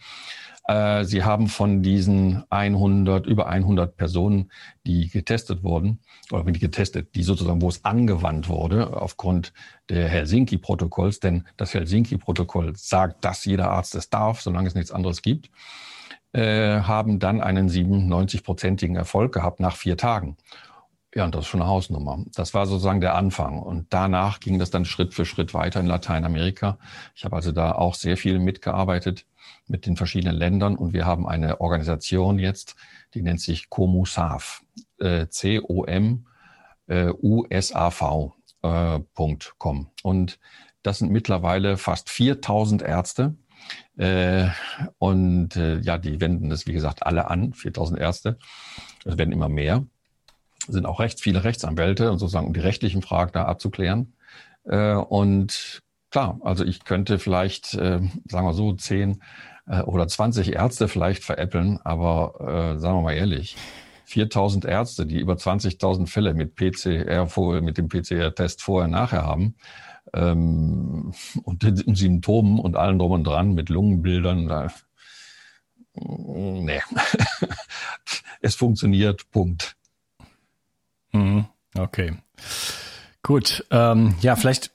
Äh, 0.64 1.04
sie 1.04 1.24
haben 1.24 1.48
von 1.48 1.82
diesen 1.82 2.44
100, 2.50 3.26
über 3.26 3.46
100 3.46 3.96
Personen, 3.96 4.50
die 4.86 5.08
getestet 5.08 5.62
wurden, 5.62 6.00
oder 6.30 6.44
die 6.50 6.58
getestet, 6.58 7.14
die 7.14 7.22
sozusagen, 7.22 7.62
wo 7.62 7.68
es 7.68 7.84
angewandt 7.84 8.48
wurde, 8.48 9.00
aufgrund 9.00 9.52
der 9.88 10.08
Helsinki-Protokolls, 10.08 11.20
denn 11.20 11.46
das 11.56 11.72
Helsinki-Protokoll 11.72 12.74
sagt, 12.76 13.24
dass 13.24 13.44
jeder 13.44 13.70
Arzt 13.70 13.94
es 13.94 14.10
darf, 14.10 14.42
solange 14.42 14.68
es 14.68 14.74
nichts 14.74 14.92
anderes 14.92 15.22
gibt, 15.22 15.50
äh, 16.32 16.80
haben 16.80 17.18
dann 17.18 17.40
einen 17.40 17.68
97-prozentigen 17.68 18.96
Erfolg 18.96 19.32
gehabt 19.32 19.60
nach 19.60 19.76
vier 19.76 19.96
Tagen. 19.96 20.36
Ja, 21.14 21.24
und 21.24 21.34
das 21.34 21.44
ist 21.44 21.48
schon 21.48 21.62
eine 21.62 21.70
Hausnummer. 21.70 22.22
Das 22.34 22.52
war 22.52 22.66
sozusagen 22.66 23.00
der 23.00 23.14
Anfang. 23.14 23.60
Und 23.60 23.86
danach 23.90 24.40
ging 24.40 24.58
das 24.58 24.70
dann 24.70 24.84
Schritt 24.84 25.14
für 25.14 25.24
Schritt 25.24 25.54
weiter 25.54 25.80
in 25.80 25.86
Lateinamerika. 25.86 26.78
Ich 27.14 27.24
habe 27.24 27.34
also 27.36 27.50
da 27.50 27.72
auch 27.72 27.94
sehr 27.94 28.18
viel 28.18 28.38
mitgearbeitet 28.38 29.24
mit 29.66 29.86
den 29.86 29.96
verschiedenen 29.96 30.36
Ländern. 30.36 30.76
Und 30.76 30.92
wir 30.92 31.06
haben 31.06 31.26
eine 31.26 31.62
Organisation 31.62 32.38
jetzt, 32.38 32.76
die 33.14 33.22
nennt 33.22 33.40
sich 33.40 33.70
COMUSAV. 33.70 34.62
Äh, 34.98 35.28
C-O-M-U-S-A-V.com. 35.28 35.86
Äh, 38.62 39.86
und 40.02 40.38
das 40.82 40.98
sind 40.98 41.10
mittlerweile 41.10 41.78
fast 41.78 42.10
4000 42.10 42.82
Ärzte. 42.82 43.34
Äh, 43.96 44.48
und 44.98 45.56
äh, 45.56 45.78
ja, 45.80 45.98
die 45.98 46.20
wenden 46.20 46.50
das, 46.50 46.66
wie 46.66 46.72
gesagt, 46.72 47.04
alle 47.04 47.30
an, 47.30 47.52
4000 47.52 47.98
Ärzte. 47.98 48.38
Es 49.04 49.18
werden 49.18 49.32
immer 49.32 49.48
mehr 49.48 49.84
sind 50.68 50.86
auch 50.86 51.00
recht 51.00 51.20
viele 51.20 51.44
Rechtsanwälte 51.44 52.10
und 52.10 52.18
sozusagen 52.18 52.46
um 52.46 52.52
die 52.52 52.60
rechtlichen 52.60 53.02
Fragen 53.02 53.32
da 53.32 53.44
abzuklären. 53.44 54.14
Äh, 54.64 54.94
und 54.94 55.80
klar, 56.10 56.38
also 56.42 56.64
ich 56.64 56.84
könnte 56.84 57.18
vielleicht, 57.18 57.74
äh, 57.74 58.00
sagen 58.26 58.46
wir 58.46 58.54
so, 58.54 58.72
zehn 58.74 59.22
äh, 59.66 59.80
oder 59.82 60.06
20 60.06 60.54
Ärzte 60.54 60.88
vielleicht 60.88 61.24
veräppeln, 61.24 61.78
aber 61.82 62.76
sagen 62.78 62.98
wir 62.98 63.02
mal 63.02 63.14
ehrlich, 63.14 63.56
4000 64.04 64.64
Ärzte, 64.64 65.04
die 65.04 65.18
über 65.18 65.34
20.000 65.34 66.06
Fälle 66.06 66.32
mit 66.32 66.54
PCR 66.54 67.28
mit 67.60 67.76
dem 67.76 67.88
PCR-Test 67.88 68.62
vorher 68.62 68.88
nachher 68.88 69.22
haben, 69.22 69.54
ähm, 70.14 71.12
und 71.44 71.62
den 71.62 71.94
Symptomen 71.94 72.58
und 72.58 72.76
allem 72.76 72.98
drum 72.98 73.12
und 73.12 73.24
dran 73.24 73.54
mit 73.54 73.68
Lungenbildern, 73.68 74.48
da, 74.48 74.68
nee, 75.94 76.80
es 78.40 78.54
funktioniert, 78.54 79.30
Punkt. 79.30 79.76
Mhm. 81.12 81.46
Okay. 81.76 82.16
Gut. 83.22 83.66
Ähm, 83.70 84.14
ja, 84.20 84.36
vielleicht 84.36 84.70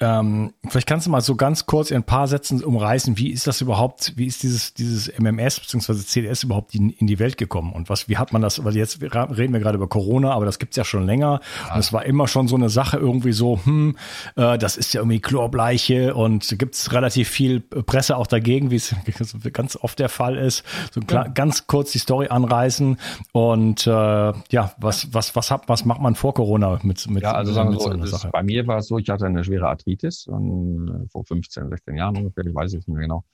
ähm, 0.00 0.52
vielleicht 0.68 0.86
kannst 0.86 1.06
du 1.06 1.10
mal 1.10 1.20
so 1.20 1.34
ganz 1.34 1.66
kurz 1.66 1.90
in 1.90 1.96
ein 1.96 2.04
paar 2.04 2.28
Sätzen 2.28 2.62
umreißen, 2.62 3.18
wie 3.18 3.30
ist 3.30 3.48
das 3.48 3.60
überhaupt, 3.60 4.12
wie 4.16 4.26
ist 4.26 4.44
dieses, 4.44 4.72
dieses 4.72 5.08
MMS 5.18 5.58
bzw. 5.58 5.94
CDS 5.94 6.44
überhaupt 6.44 6.74
in, 6.74 6.90
in, 6.90 7.08
die 7.08 7.18
Welt 7.18 7.36
gekommen 7.36 7.72
und 7.72 7.88
was, 7.88 8.08
wie 8.08 8.16
hat 8.16 8.32
man 8.32 8.40
das, 8.40 8.64
weil 8.64 8.76
jetzt 8.76 9.02
reden 9.02 9.52
wir 9.52 9.58
gerade 9.58 9.76
über 9.76 9.88
Corona, 9.88 10.32
aber 10.32 10.44
das 10.44 10.60
gibt's 10.60 10.76
ja 10.76 10.84
schon 10.84 11.04
länger 11.04 11.40
ja. 11.66 11.74
und 11.74 11.80
es 11.80 11.92
war 11.92 12.04
immer 12.04 12.28
schon 12.28 12.46
so 12.46 12.54
eine 12.54 12.68
Sache 12.68 12.96
irgendwie 12.96 13.32
so, 13.32 13.58
hm, 13.64 13.96
äh, 14.36 14.56
das 14.56 14.76
ist 14.76 14.94
ja 14.94 15.00
irgendwie 15.00 15.18
Chlorbleiche 15.18 16.14
und 16.14 16.56
gibt's 16.58 16.92
relativ 16.92 17.28
viel 17.28 17.60
Presse 17.60 18.16
auch 18.16 18.28
dagegen, 18.28 18.70
wie 18.70 18.76
es 18.76 18.94
ganz 19.52 19.76
oft 19.76 19.98
der 19.98 20.08
Fall 20.08 20.36
ist. 20.36 20.64
So 20.92 21.00
ja. 21.10 21.26
ganz 21.26 21.66
kurz 21.66 21.90
die 21.90 21.98
Story 21.98 22.28
anreißen 22.28 22.98
und 23.32 23.86
äh, 23.86 23.90
ja, 23.90 24.72
was, 24.78 25.12
was, 25.12 25.34
was 25.34 25.50
hat, 25.50 25.68
was 25.68 25.84
macht 25.84 26.00
man 26.00 26.14
vor 26.14 26.34
Corona 26.34 26.78
mit, 26.84 27.10
mit, 27.10 27.24
ja, 27.24 27.32
also 27.32 27.52
sagen 27.52 27.72
wir 27.72 27.80
so, 27.80 27.90
so 27.90 28.06
Sache? 28.06 28.28
Bei 28.32 28.44
mir 28.44 28.64
war 28.68 28.78
es 28.78 28.86
so, 28.86 28.98
ich 28.98 29.08
hatte 29.08 29.26
eine 29.26 29.42
schwere 29.42 29.66
Arthritis 29.66 29.87
Arthritis 29.88 30.26
und, 30.26 30.88
äh, 30.88 31.08
vor 31.08 31.24
15, 31.24 31.68
16 31.68 31.96
Jahren 31.96 32.16
ungefähr, 32.16 32.46
ich 32.46 32.54
weiß 32.54 32.72
es 32.72 32.74
nicht 32.74 32.88
mehr 32.88 33.02
genau. 33.02 33.24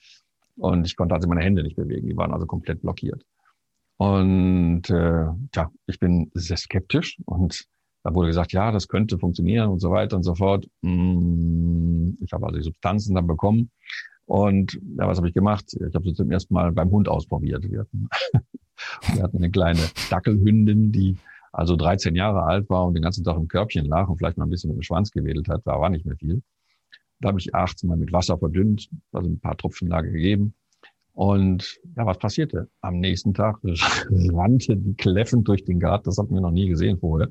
Und 0.57 0.87
ich 0.87 0.97
konnte 0.97 1.15
also 1.15 1.29
meine 1.29 1.43
Hände 1.43 1.63
nicht 1.63 1.77
bewegen, 1.77 2.09
die 2.09 2.17
waren 2.17 2.33
also 2.33 2.47
komplett 2.47 2.81
blockiert. 2.81 3.25
Und 3.97 4.89
äh, 4.91 5.27
ja, 5.55 5.71
ich 5.87 5.99
bin 5.99 6.31
sehr 6.35 6.57
skeptisch 6.57 7.19
und 7.27 7.67
da 8.03 8.15
wurde 8.15 8.29
gesagt, 8.29 8.53
ja, 8.53 8.71
das 8.71 8.89
könnte 8.89 9.19
funktionieren 9.19 9.71
und 9.71 9.81
so 9.81 9.91
weiter 9.91 10.17
und 10.17 10.25
so 10.25 10.35
fort. 10.35 10.69
Mm, 10.83 12.11
ich 12.21 12.33
habe 12.33 12.47
also 12.47 12.59
die 12.59 12.65
Substanzen 12.65 13.15
dann 13.15 13.27
bekommen. 13.27 13.71
Und 14.27 14.75
ja, 14.97 15.07
was 15.07 15.19
habe 15.19 15.29
ich 15.29 15.35
gemacht? 15.35 15.75
Ich 15.75 15.95
habe 15.95 16.05
sie 16.05 16.15
zum 16.15 16.31
ersten 16.31 16.55
Mal 16.55 16.73
beim 16.73 16.91
Hund 16.91 17.09
ausprobiert. 17.09 17.71
Wir 17.71 17.81
hatten, 17.81 18.09
wir 19.15 19.23
hatten 19.23 19.37
eine 19.39 19.51
kleine 19.51 19.81
Dackelhündin, 20.11 20.93
die 20.93 21.17
also 21.55 21.77
13 21.77 22.17
Jahre 22.17 22.43
alt 22.43 22.69
war 22.69 22.85
und 22.85 22.95
den 22.95 23.03
ganzen 23.03 23.23
Tag 23.23 23.37
im 23.37 23.47
Körbchen 23.47 23.87
lag 23.87 24.09
und 24.09 24.19
vielleicht 24.19 24.37
mal 24.37 24.45
ein 24.45 24.51
bisschen 24.51 24.71
mit 24.71 24.79
dem 24.79 24.83
Schwanz 24.83 25.13
gewedelt 25.13 25.49
hat, 25.49 25.65
war, 25.65 25.81
war 25.81 25.89
nicht 25.89 26.05
mehr 26.05 26.17
viel. 26.17 26.43
Da 27.21 27.29
habe 27.29 27.39
ich 27.39 27.55
18 27.55 27.89
Mal 27.89 27.97
mit 27.97 28.13
Wasser 28.13 28.37
verdünnt, 28.37 28.91
also 29.13 29.31
ein 29.31 29.39
paar 29.39 29.57
Tropfenlage 29.57 30.11
gegeben. 30.11 30.55
Und 31.13 31.79
ja, 31.97 32.05
was 32.07 32.19
passierte? 32.19 32.69
Am 32.81 32.99
nächsten 32.99 33.35
Tag 33.35 33.61
rannte 33.63 34.77
die 34.77 34.95
kläffend 34.95 35.47
durch 35.47 35.65
den 35.65 35.79
Garten, 35.79 36.05
das 36.05 36.19
hatten 36.19 36.35
wir 36.35 36.41
noch 36.41 36.51
nie 36.51 36.69
gesehen 36.69 36.99
vorher, 36.99 37.29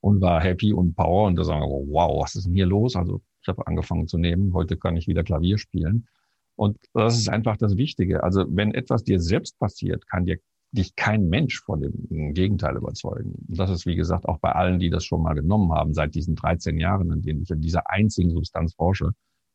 und 0.00 0.20
war 0.20 0.42
happy 0.42 0.74
und 0.74 0.94
power. 0.94 1.26
Und 1.26 1.36
da 1.36 1.44
sagen 1.44 1.62
wir, 1.62 1.92
wow, 1.92 2.22
was 2.22 2.34
ist 2.34 2.46
denn 2.46 2.52
hier 2.52 2.66
los? 2.66 2.96
Also 2.96 3.22
ich 3.40 3.48
habe 3.48 3.66
angefangen 3.66 4.08
zu 4.08 4.18
nehmen, 4.18 4.52
heute 4.52 4.76
kann 4.76 4.96
ich 4.98 5.08
wieder 5.08 5.24
Klavier 5.24 5.56
spielen. 5.56 6.06
Und 6.54 6.76
das 6.92 7.16
ist 7.16 7.30
einfach 7.30 7.56
das 7.56 7.78
Wichtige. 7.78 8.22
Also 8.22 8.44
wenn 8.48 8.74
etwas 8.74 9.04
dir 9.04 9.20
selbst 9.20 9.58
passiert, 9.58 10.06
kann 10.06 10.26
dir 10.26 10.38
dich 10.74 10.96
kein 10.96 11.28
Mensch 11.28 11.60
von 11.60 11.80
dem 11.80 12.34
Gegenteil 12.34 12.76
überzeugen. 12.76 13.32
Und 13.48 13.58
das 13.58 13.70
ist, 13.70 13.86
wie 13.86 13.94
gesagt, 13.94 14.26
auch 14.26 14.38
bei 14.38 14.52
allen, 14.52 14.80
die 14.80 14.90
das 14.90 15.04
schon 15.04 15.22
mal 15.22 15.34
genommen 15.34 15.72
haben, 15.72 15.94
seit 15.94 16.14
diesen 16.14 16.34
13 16.34 16.78
Jahren, 16.78 17.12
in 17.12 17.22
denen 17.22 17.42
ich 17.42 17.50
in 17.50 17.60
dieser 17.60 17.88
einzigen 17.90 18.30
Substanz 18.30 18.74
forsche, 18.74 19.12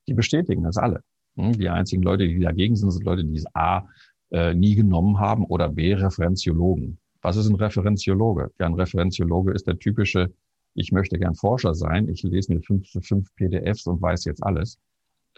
die 0.08 0.14
bestätigen 0.14 0.64
das 0.64 0.78
alle. 0.78 1.02
Hm, 1.36 1.54
die 1.54 1.70
einzigen 1.70 2.04
Leute, 2.04 2.28
die 2.28 2.40
dagegen 2.40 2.76
sind, 2.76 2.92
sind 2.92 3.04
Leute, 3.04 3.26
die 3.26 3.36
es 3.36 3.46
A, 3.54 3.88
äh, 4.32 4.54
nie 4.54 4.76
genommen 4.76 5.20
haben 5.20 5.46
oder 5.46 5.68
B, 5.68 5.94
Referenziologen. 5.94 7.00
Was 7.22 7.36
ist 7.36 7.50
ein 7.50 7.56
Referenziologe? 7.56 8.52
Ja, 8.58 8.68
ein 8.68 8.76
Referenziologe 8.76 9.52
ist 9.52 9.68
der 9.68 9.78
typische, 9.78 10.32
ich 10.74 10.94
möchte 10.94 11.20
gern 11.20 11.36
Forscher 11.36 11.76
sein, 11.76 12.08
ich 12.08 12.24
lese 12.24 12.54
mir 12.54 12.62
fünf, 12.62 12.90
fünf 13.02 13.36
PDFs 13.36 13.88
und 13.88 14.02
weiß 14.02 14.24
jetzt 14.24 14.42
alles 14.42 14.80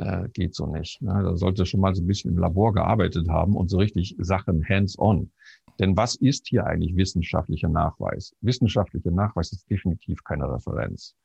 äh, 0.02 0.30
geht 0.30 0.56
so 0.56 0.66
nicht. 0.68 1.02
Ne? 1.02 1.22
Da 1.24 1.36
sollte 1.38 1.66
schon 1.66 1.80
mal 1.80 1.94
so 1.96 2.02
ein 2.02 2.08
bisschen 2.08 2.32
im 2.32 2.38
Labor 2.38 2.74
gearbeitet 2.74 3.30
haben 3.30 3.56
und 3.56 3.70
so 3.70 3.78
richtig 3.78 4.16
Sachen 4.20 4.68
hands-on. 4.68 5.32
Denn 5.82 5.98
was 5.98 6.16
ist 6.16 6.48
hier 6.48 6.68
eigentlich 6.68 6.96
wissenschaftlicher 6.96 7.68
Nachweis? 7.68 8.36
Wissenschaftlicher 8.42 9.10
Nachweis 9.10 9.52
ist 9.52 9.68
definitiv 9.68 10.24
keine 10.24 10.48
Referenz. 10.48 11.16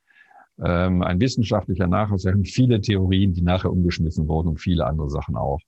Ähm, 0.59 1.03
ein 1.03 1.21
wissenschaftlicher 1.21 1.87
Nachweis 1.87 2.25
haben 2.25 2.45
viele 2.47 2.81
Theorien, 2.81 3.35
die 3.35 3.43
nachher 3.43 3.71
umgeschmissen 3.71 4.27
wurden 4.27 4.49
und 4.49 4.57
viele 4.59 4.87
andere 4.87 5.11
Sachen 5.11 5.37
auch. 5.37 5.61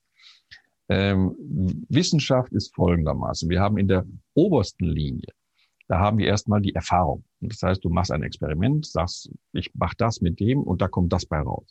Ähm, 0.89 1.35
Wissenschaft 1.87 2.51
ist 2.51 2.73
folgendermaßen. 2.73 3.47
Wir 3.47 3.61
haben 3.61 3.77
in 3.77 3.87
der 3.87 4.07
obersten 4.33 4.85
Linie, 4.85 5.27
da 5.87 5.99
haben 5.99 6.17
wir 6.17 6.25
erstmal 6.25 6.61
die 6.61 6.73
Erfahrung. 6.73 7.23
Das 7.41 7.61
heißt, 7.61 7.85
du 7.85 7.89
machst 7.89 8.11
ein 8.11 8.23
Experiment, 8.23 8.87
sagst, 8.87 9.31
ich 9.53 9.71
mache 9.75 9.95
das 9.99 10.21
mit 10.21 10.39
dem 10.39 10.63
und 10.63 10.81
da 10.81 10.87
kommt 10.87 11.13
das 11.13 11.27
bei 11.27 11.39
raus. 11.39 11.67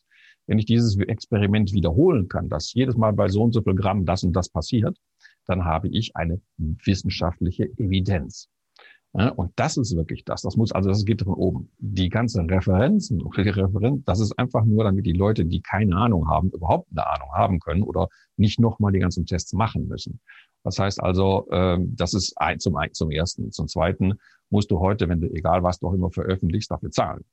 Wenn 0.46 0.60
ich 0.60 0.66
dieses 0.66 0.96
Experiment 0.96 1.72
wiederholen 1.72 2.28
kann, 2.28 2.48
dass 2.48 2.72
jedes 2.74 2.96
Mal 2.96 3.12
bei 3.12 3.28
so 3.28 3.42
und 3.42 3.52
so 3.52 3.60
viel 3.60 3.74
Gramm 3.74 4.06
das 4.06 4.22
und 4.22 4.34
das 4.34 4.48
passiert, 4.48 4.96
dann 5.48 5.64
habe 5.64 5.88
ich 5.88 6.14
eine 6.14 6.40
wissenschaftliche 6.56 7.64
Evidenz. 7.76 8.48
Ja, 9.14 9.30
und 9.30 9.52
das 9.56 9.78
ist 9.78 9.96
wirklich 9.96 10.24
das. 10.24 10.42
Das 10.42 10.56
muss, 10.56 10.70
also 10.70 10.90
das 10.90 11.04
geht 11.04 11.22
von 11.22 11.32
oben. 11.32 11.70
Die 11.78 12.10
ganzen 12.10 12.48
Referenzen, 12.48 13.22
das 14.04 14.20
ist 14.20 14.38
einfach 14.38 14.64
nur, 14.66 14.84
damit 14.84 15.06
die 15.06 15.12
Leute, 15.12 15.46
die 15.46 15.62
keine 15.62 15.96
Ahnung 15.96 16.28
haben, 16.28 16.50
überhaupt 16.50 16.88
eine 16.90 17.06
Ahnung 17.06 17.32
haben 17.32 17.58
können 17.58 17.82
oder 17.82 18.08
nicht 18.36 18.60
nochmal 18.60 18.92
die 18.92 18.98
ganzen 18.98 19.24
Tests 19.24 19.54
machen 19.54 19.88
müssen. 19.88 20.20
Das 20.62 20.78
heißt 20.78 21.02
also, 21.02 21.48
ähm, 21.50 21.96
das 21.96 22.12
ist 22.12 22.34
ein, 22.36 22.58
zum, 22.60 22.76
zum 22.92 23.10
ersten. 23.10 23.50
Zum 23.50 23.66
zweiten 23.66 24.14
musst 24.50 24.70
du 24.70 24.78
heute, 24.78 25.08
wenn 25.08 25.20
du 25.20 25.30
egal 25.30 25.62
was 25.62 25.78
du 25.78 25.88
auch 25.88 25.94
immer 25.94 26.10
veröffentlichst, 26.10 26.70
dafür 26.70 26.90
zahlen. 26.90 27.24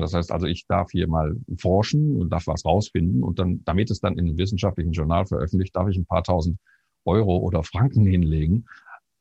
Das 0.00 0.12
heißt 0.12 0.30
also, 0.30 0.46
ich 0.46 0.66
darf 0.66 0.90
hier 0.90 1.08
mal 1.08 1.34
forschen 1.58 2.16
und 2.20 2.30
darf 2.30 2.46
was 2.46 2.64
rausfinden 2.66 3.22
und 3.22 3.38
dann, 3.38 3.62
damit 3.64 3.90
es 3.90 4.00
dann 4.00 4.18
in 4.18 4.26
einem 4.26 4.36
wissenschaftlichen 4.36 4.92
Journal 4.92 5.24
veröffentlicht, 5.24 5.74
darf 5.74 5.88
ich 5.88 5.96
ein 5.96 6.04
paar 6.04 6.22
tausend 6.22 6.58
Euro 7.04 7.38
oder 7.38 7.62
Franken 7.62 8.06
hinlegen. 8.06 8.66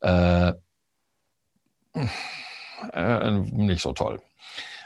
Äh, 0.02 0.54
äh, 2.94 3.32
nicht 3.32 3.82
so 3.82 3.94
toll. 3.94 4.22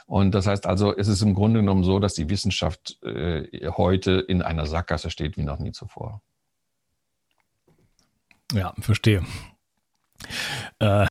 Und 0.08 0.36
das 0.36 0.46
heißt 0.46 0.66
also, 0.68 0.96
es 0.96 1.08
ist 1.08 1.22
im 1.22 1.34
Grunde 1.34 1.62
genommen 1.62 1.84
so, 1.84 2.00
dass 2.00 2.14
die 2.14 2.30
Wissenschaft 2.30 3.02
äh, 3.04 3.70
heute 3.72 4.12
in 4.12 4.42
einer 4.42 4.66
Sackgasse 4.68 5.10
steht 5.10 5.38
wie 5.38 5.44
noch 5.44 5.60
nie 5.60 5.72
zuvor. 5.72 6.22
Ja, 8.52 8.74
verstehe. 8.80 9.26
Äh, 10.80 11.08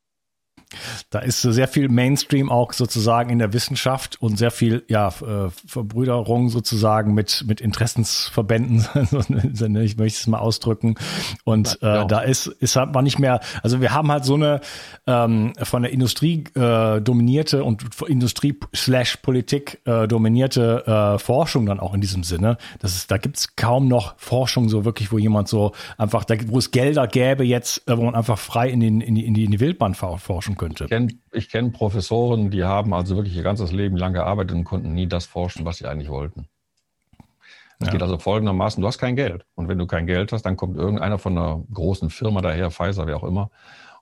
da 1.15 1.21
ist 1.21 1.43
sehr 1.43 1.69
viel 1.69 1.89
Mainstream 1.89 2.51
auch 2.51 2.73
sozusagen 2.73 3.31
in 3.31 3.39
der 3.39 3.53
Wissenschaft 3.53 4.21
und 4.21 4.37
sehr 4.37 4.51
viel 4.51 4.83
ja, 4.89 5.09
äh, 5.09 5.51
Verbrüderung 5.65 6.49
sozusagen 6.49 7.15
mit, 7.15 7.45
mit 7.47 7.61
Interessensverbänden, 7.61 8.85
ich 9.85 9.97
möchte 9.97 10.19
es 10.19 10.27
mal 10.27 10.39
ausdrücken. 10.39 10.97
Und 11.45 11.79
äh, 11.83 11.87
ja. 11.87 12.05
da 12.05 12.19
ist, 12.19 12.49
ist 12.49 12.75
halt 12.75 12.93
man 12.93 13.05
nicht 13.05 13.21
mehr, 13.21 13.39
also 13.63 13.81
wir 13.81 13.93
haben 13.93 14.11
halt 14.11 14.25
so 14.25 14.35
eine 14.35 14.61
ähm, 15.07 15.53
von 15.63 15.83
der 15.83 15.93
Industrie 15.93 16.45
äh, 16.57 17.01
dominierte 17.01 17.63
und 17.63 17.85
Industrie 18.09 18.59
slash 18.75 19.19
Politik 19.19 19.83
äh, 19.85 20.09
dominierte 20.09 21.15
äh, 21.15 21.19
Forschung 21.21 21.67
dann 21.67 21.79
auch 21.79 21.95
in 21.95 22.01
diesem 22.01 22.25
Sinne. 22.25 22.59
Das 22.81 22.97
ist, 22.97 23.13
da 23.13 23.19
gibt's 23.19 23.55
kaum 23.55 23.87
noch 23.87 24.15
Forschung 24.17 24.69
so 24.69 24.85
wirklich, 24.85 25.13
wo 25.13 25.19
jemand 25.19 25.47
so 25.47 25.75
einfach, 25.97 26.25
da, 26.25 26.35
wo 26.49 26.59
es 26.59 26.73
Gelder 26.73 27.07
gäbe 27.07 27.45
jetzt, 27.45 27.89
äh, 27.89 27.97
wo 27.97 28.03
man 28.03 28.17
einfach 28.17 28.39
frei 28.39 28.69
in, 28.69 28.81
den, 28.81 29.01
in, 29.01 29.15
die, 29.15 29.45
in 29.45 29.53
die 29.53 29.61
Wildbahn 29.61 29.95
forschen 29.95 30.57
könnte 30.57 30.89
kenn, 31.09 31.21
ich 31.33 31.49
kenne 31.49 31.71
Professoren, 31.71 32.51
die 32.51 32.65
haben 32.65 32.93
also 32.93 33.17
wirklich 33.17 33.37
ihr 33.37 33.43
ganzes 33.43 33.73
Leben 33.73 33.97
lang 33.97 34.13
gearbeitet 34.13 34.57
und 34.57 34.65
konnten 34.65 34.95
nie 34.95 35.07
das 35.07 35.27
forschen, 35.27 35.65
was 35.65 35.79
sie 35.79 35.87
eigentlich 35.87 36.11
wollten. 36.11 36.49
Es 37.81 37.89
ja. 37.89 37.93
geht 37.93 38.03
also 38.03 38.19
folgendermaßen, 38.19 38.81
du 38.81 38.87
hast 38.87 38.99
kein 38.99 39.17
Geld. 39.17 39.45
Und 39.55 39.69
wenn 39.69 39.79
du 39.79 39.87
kein 39.87 40.07
Geld 40.07 40.33
hast, 40.33 40.43
dann 40.43 40.57
kommt 40.57 40.77
irgendeiner 40.77 41.19
von 41.19 41.37
einer 41.37 41.63
großen 41.73 42.11
Firma 42.11 42.41
daher, 42.41 42.71
Pfizer, 42.71 43.07
wer 43.07 43.17
auch 43.17 43.25
immer, 43.25 43.51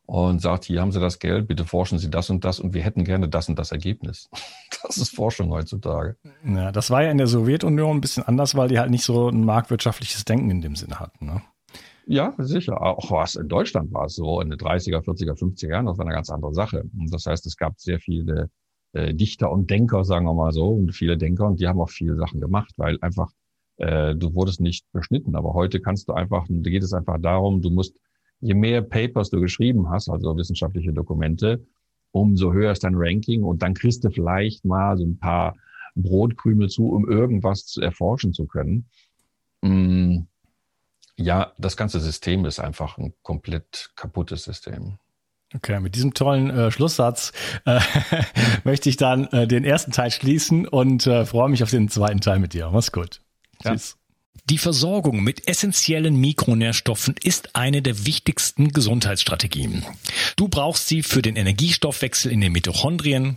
und 0.06 0.40
sagt, 0.40 0.64
hier 0.64 0.80
haben 0.80 0.92
Sie 0.92 1.00
das 1.00 1.18
Geld, 1.18 1.48
bitte 1.48 1.64
forschen 1.64 1.98
Sie 1.98 2.10
das 2.10 2.28
und 2.28 2.44
das 2.44 2.60
und 2.60 2.74
wir 2.74 2.82
hätten 2.82 3.04
gerne 3.04 3.28
das 3.28 3.48
und 3.48 3.58
das 3.58 3.72
Ergebnis. 3.72 4.28
Das 4.84 4.96
ist 4.96 5.14
Forschung 5.14 5.50
heutzutage. 5.50 6.16
Ja, 6.44 6.72
das 6.72 6.90
war 6.90 7.04
ja 7.04 7.12
in 7.12 7.18
der 7.18 7.28
Sowjetunion 7.28 7.98
ein 7.98 8.00
bisschen 8.00 8.24
anders, 8.24 8.56
weil 8.56 8.66
die 8.66 8.80
halt 8.80 8.90
nicht 8.90 9.04
so 9.04 9.28
ein 9.28 9.44
marktwirtschaftliches 9.44 10.24
Denken 10.24 10.50
in 10.50 10.60
dem 10.60 10.74
Sinne 10.74 10.98
hatten. 10.98 11.24
Ne? 11.24 11.42
Ja, 12.06 12.34
sicher. 12.38 12.82
Auch 12.82 13.10
was 13.10 13.36
in 13.36 13.48
Deutschland 13.48 13.92
war 13.92 14.06
es 14.06 14.16
so 14.16 14.40
in 14.40 14.50
den 14.50 14.58
30er, 14.58 15.04
40er, 15.04 15.38
50er 15.38 15.68
Jahren, 15.68 15.86
das 15.86 15.98
war 15.98 16.06
eine 16.06 16.14
ganz 16.14 16.30
andere 16.30 16.54
Sache. 16.54 16.84
Und 16.98 17.12
das 17.12 17.26
heißt, 17.26 17.46
es 17.46 17.56
gab 17.56 17.78
sehr 17.78 18.00
viele 18.00 18.50
äh, 18.92 19.14
Dichter 19.14 19.50
und 19.50 19.70
Denker, 19.70 20.04
sagen 20.04 20.26
wir 20.26 20.34
mal 20.34 20.52
so, 20.52 20.70
und 20.70 20.92
viele 20.92 21.16
Denker, 21.16 21.46
und 21.46 21.60
die 21.60 21.68
haben 21.68 21.80
auch 21.80 21.90
viele 21.90 22.16
Sachen 22.16 22.40
gemacht, 22.40 22.72
weil 22.76 22.98
einfach 23.00 23.30
äh, 23.76 24.14
du 24.14 24.34
wurdest 24.34 24.60
nicht 24.60 24.84
beschnitten. 24.92 25.36
Aber 25.36 25.54
heute 25.54 25.80
kannst 25.80 26.08
du 26.08 26.12
einfach, 26.12 26.46
da 26.48 26.70
geht 26.70 26.82
es 26.82 26.92
einfach 26.92 27.18
darum, 27.20 27.62
du 27.62 27.70
musst, 27.70 27.96
je 28.40 28.54
mehr 28.54 28.82
Papers 28.82 29.30
du 29.30 29.40
geschrieben 29.40 29.88
hast, 29.88 30.08
also 30.08 30.36
wissenschaftliche 30.36 30.92
Dokumente, 30.92 31.64
umso 32.10 32.52
höher 32.52 32.72
ist 32.72 32.84
dein 32.84 32.96
Ranking 32.96 33.44
und 33.44 33.62
dann 33.62 33.74
kriegst 33.74 34.04
du 34.04 34.10
vielleicht 34.10 34.64
mal 34.64 34.96
so 34.96 35.04
ein 35.04 35.18
paar 35.18 35.56
Brotkrümel 35.94 36.68
zu, 36.68 36.88
um 36.90 37.08
irgendwas 37.08 37.76
erforschen 37.76 38.32
zu 38.32 38.46
können. 38.46 38.86
Mm 39.62 40.22
ja, 41.16 41.52
das 41.58 41.76
ganze 41.76 42.00
System 42.00 42.44
ist 42.44 42.58
einfach 42.58 42.98
ein 42.98 43.12
komplett 43.22 43.90
kaputtes 43.96 44.44
System. 44.44 44.98
Okay, 45.54 45.80
mit 45.80 45.94
diesem 45.94 46.14
tollen 46.14 46.50
äh, 46.50 46.70
Schlusssatz 46.70 47.32
äh, 47.66 47.80
möchte 48.64 48.88
ich 48.88 48.96
dann 48.96 49.26
äh, 49.28 49.46
den 49.46 49.64
ersten 49.64 49.92
Teil 49.92 50.10
schließen 50.10 50.66
und 50.66 51.06
äh, 51.06 51.26
freue 51.26 51.50
mich 51.50 51.62
auf 51.62 51.70
den 51.70 51.88
zweiten 51.88 52.20
Teil 52.20 52.38
mit 52.38 52.54
dir. 52.54 52.70
Mach's 52.70 52.92
gut. 52.92 53.20
Ja. 53.62 53.72
Tschüss. 53.72 53.96
Die 54.48 54.58
Versorgung 54.58 55.22
mit 55.22 55.46
essentiellen 55.46 56.16
Mikronährstoffen 56.16 57.14
ist 57.22 57.54
eine 57.54 57.80
der 57.80 58.06
wichtigsten 58.06 58.70
Gesundheitsstrategien. 58.70 59.84
Du 60.36 60.48
brauchst 60.48 60.88
sie 60.88 61.02
für 61.02 61.22
den 61.22 61.36
Energiestoffwechsel 61.36 62.32
in 62.32 62.40
den 62.40 62.50
Mitochondrien, 62.50 63.36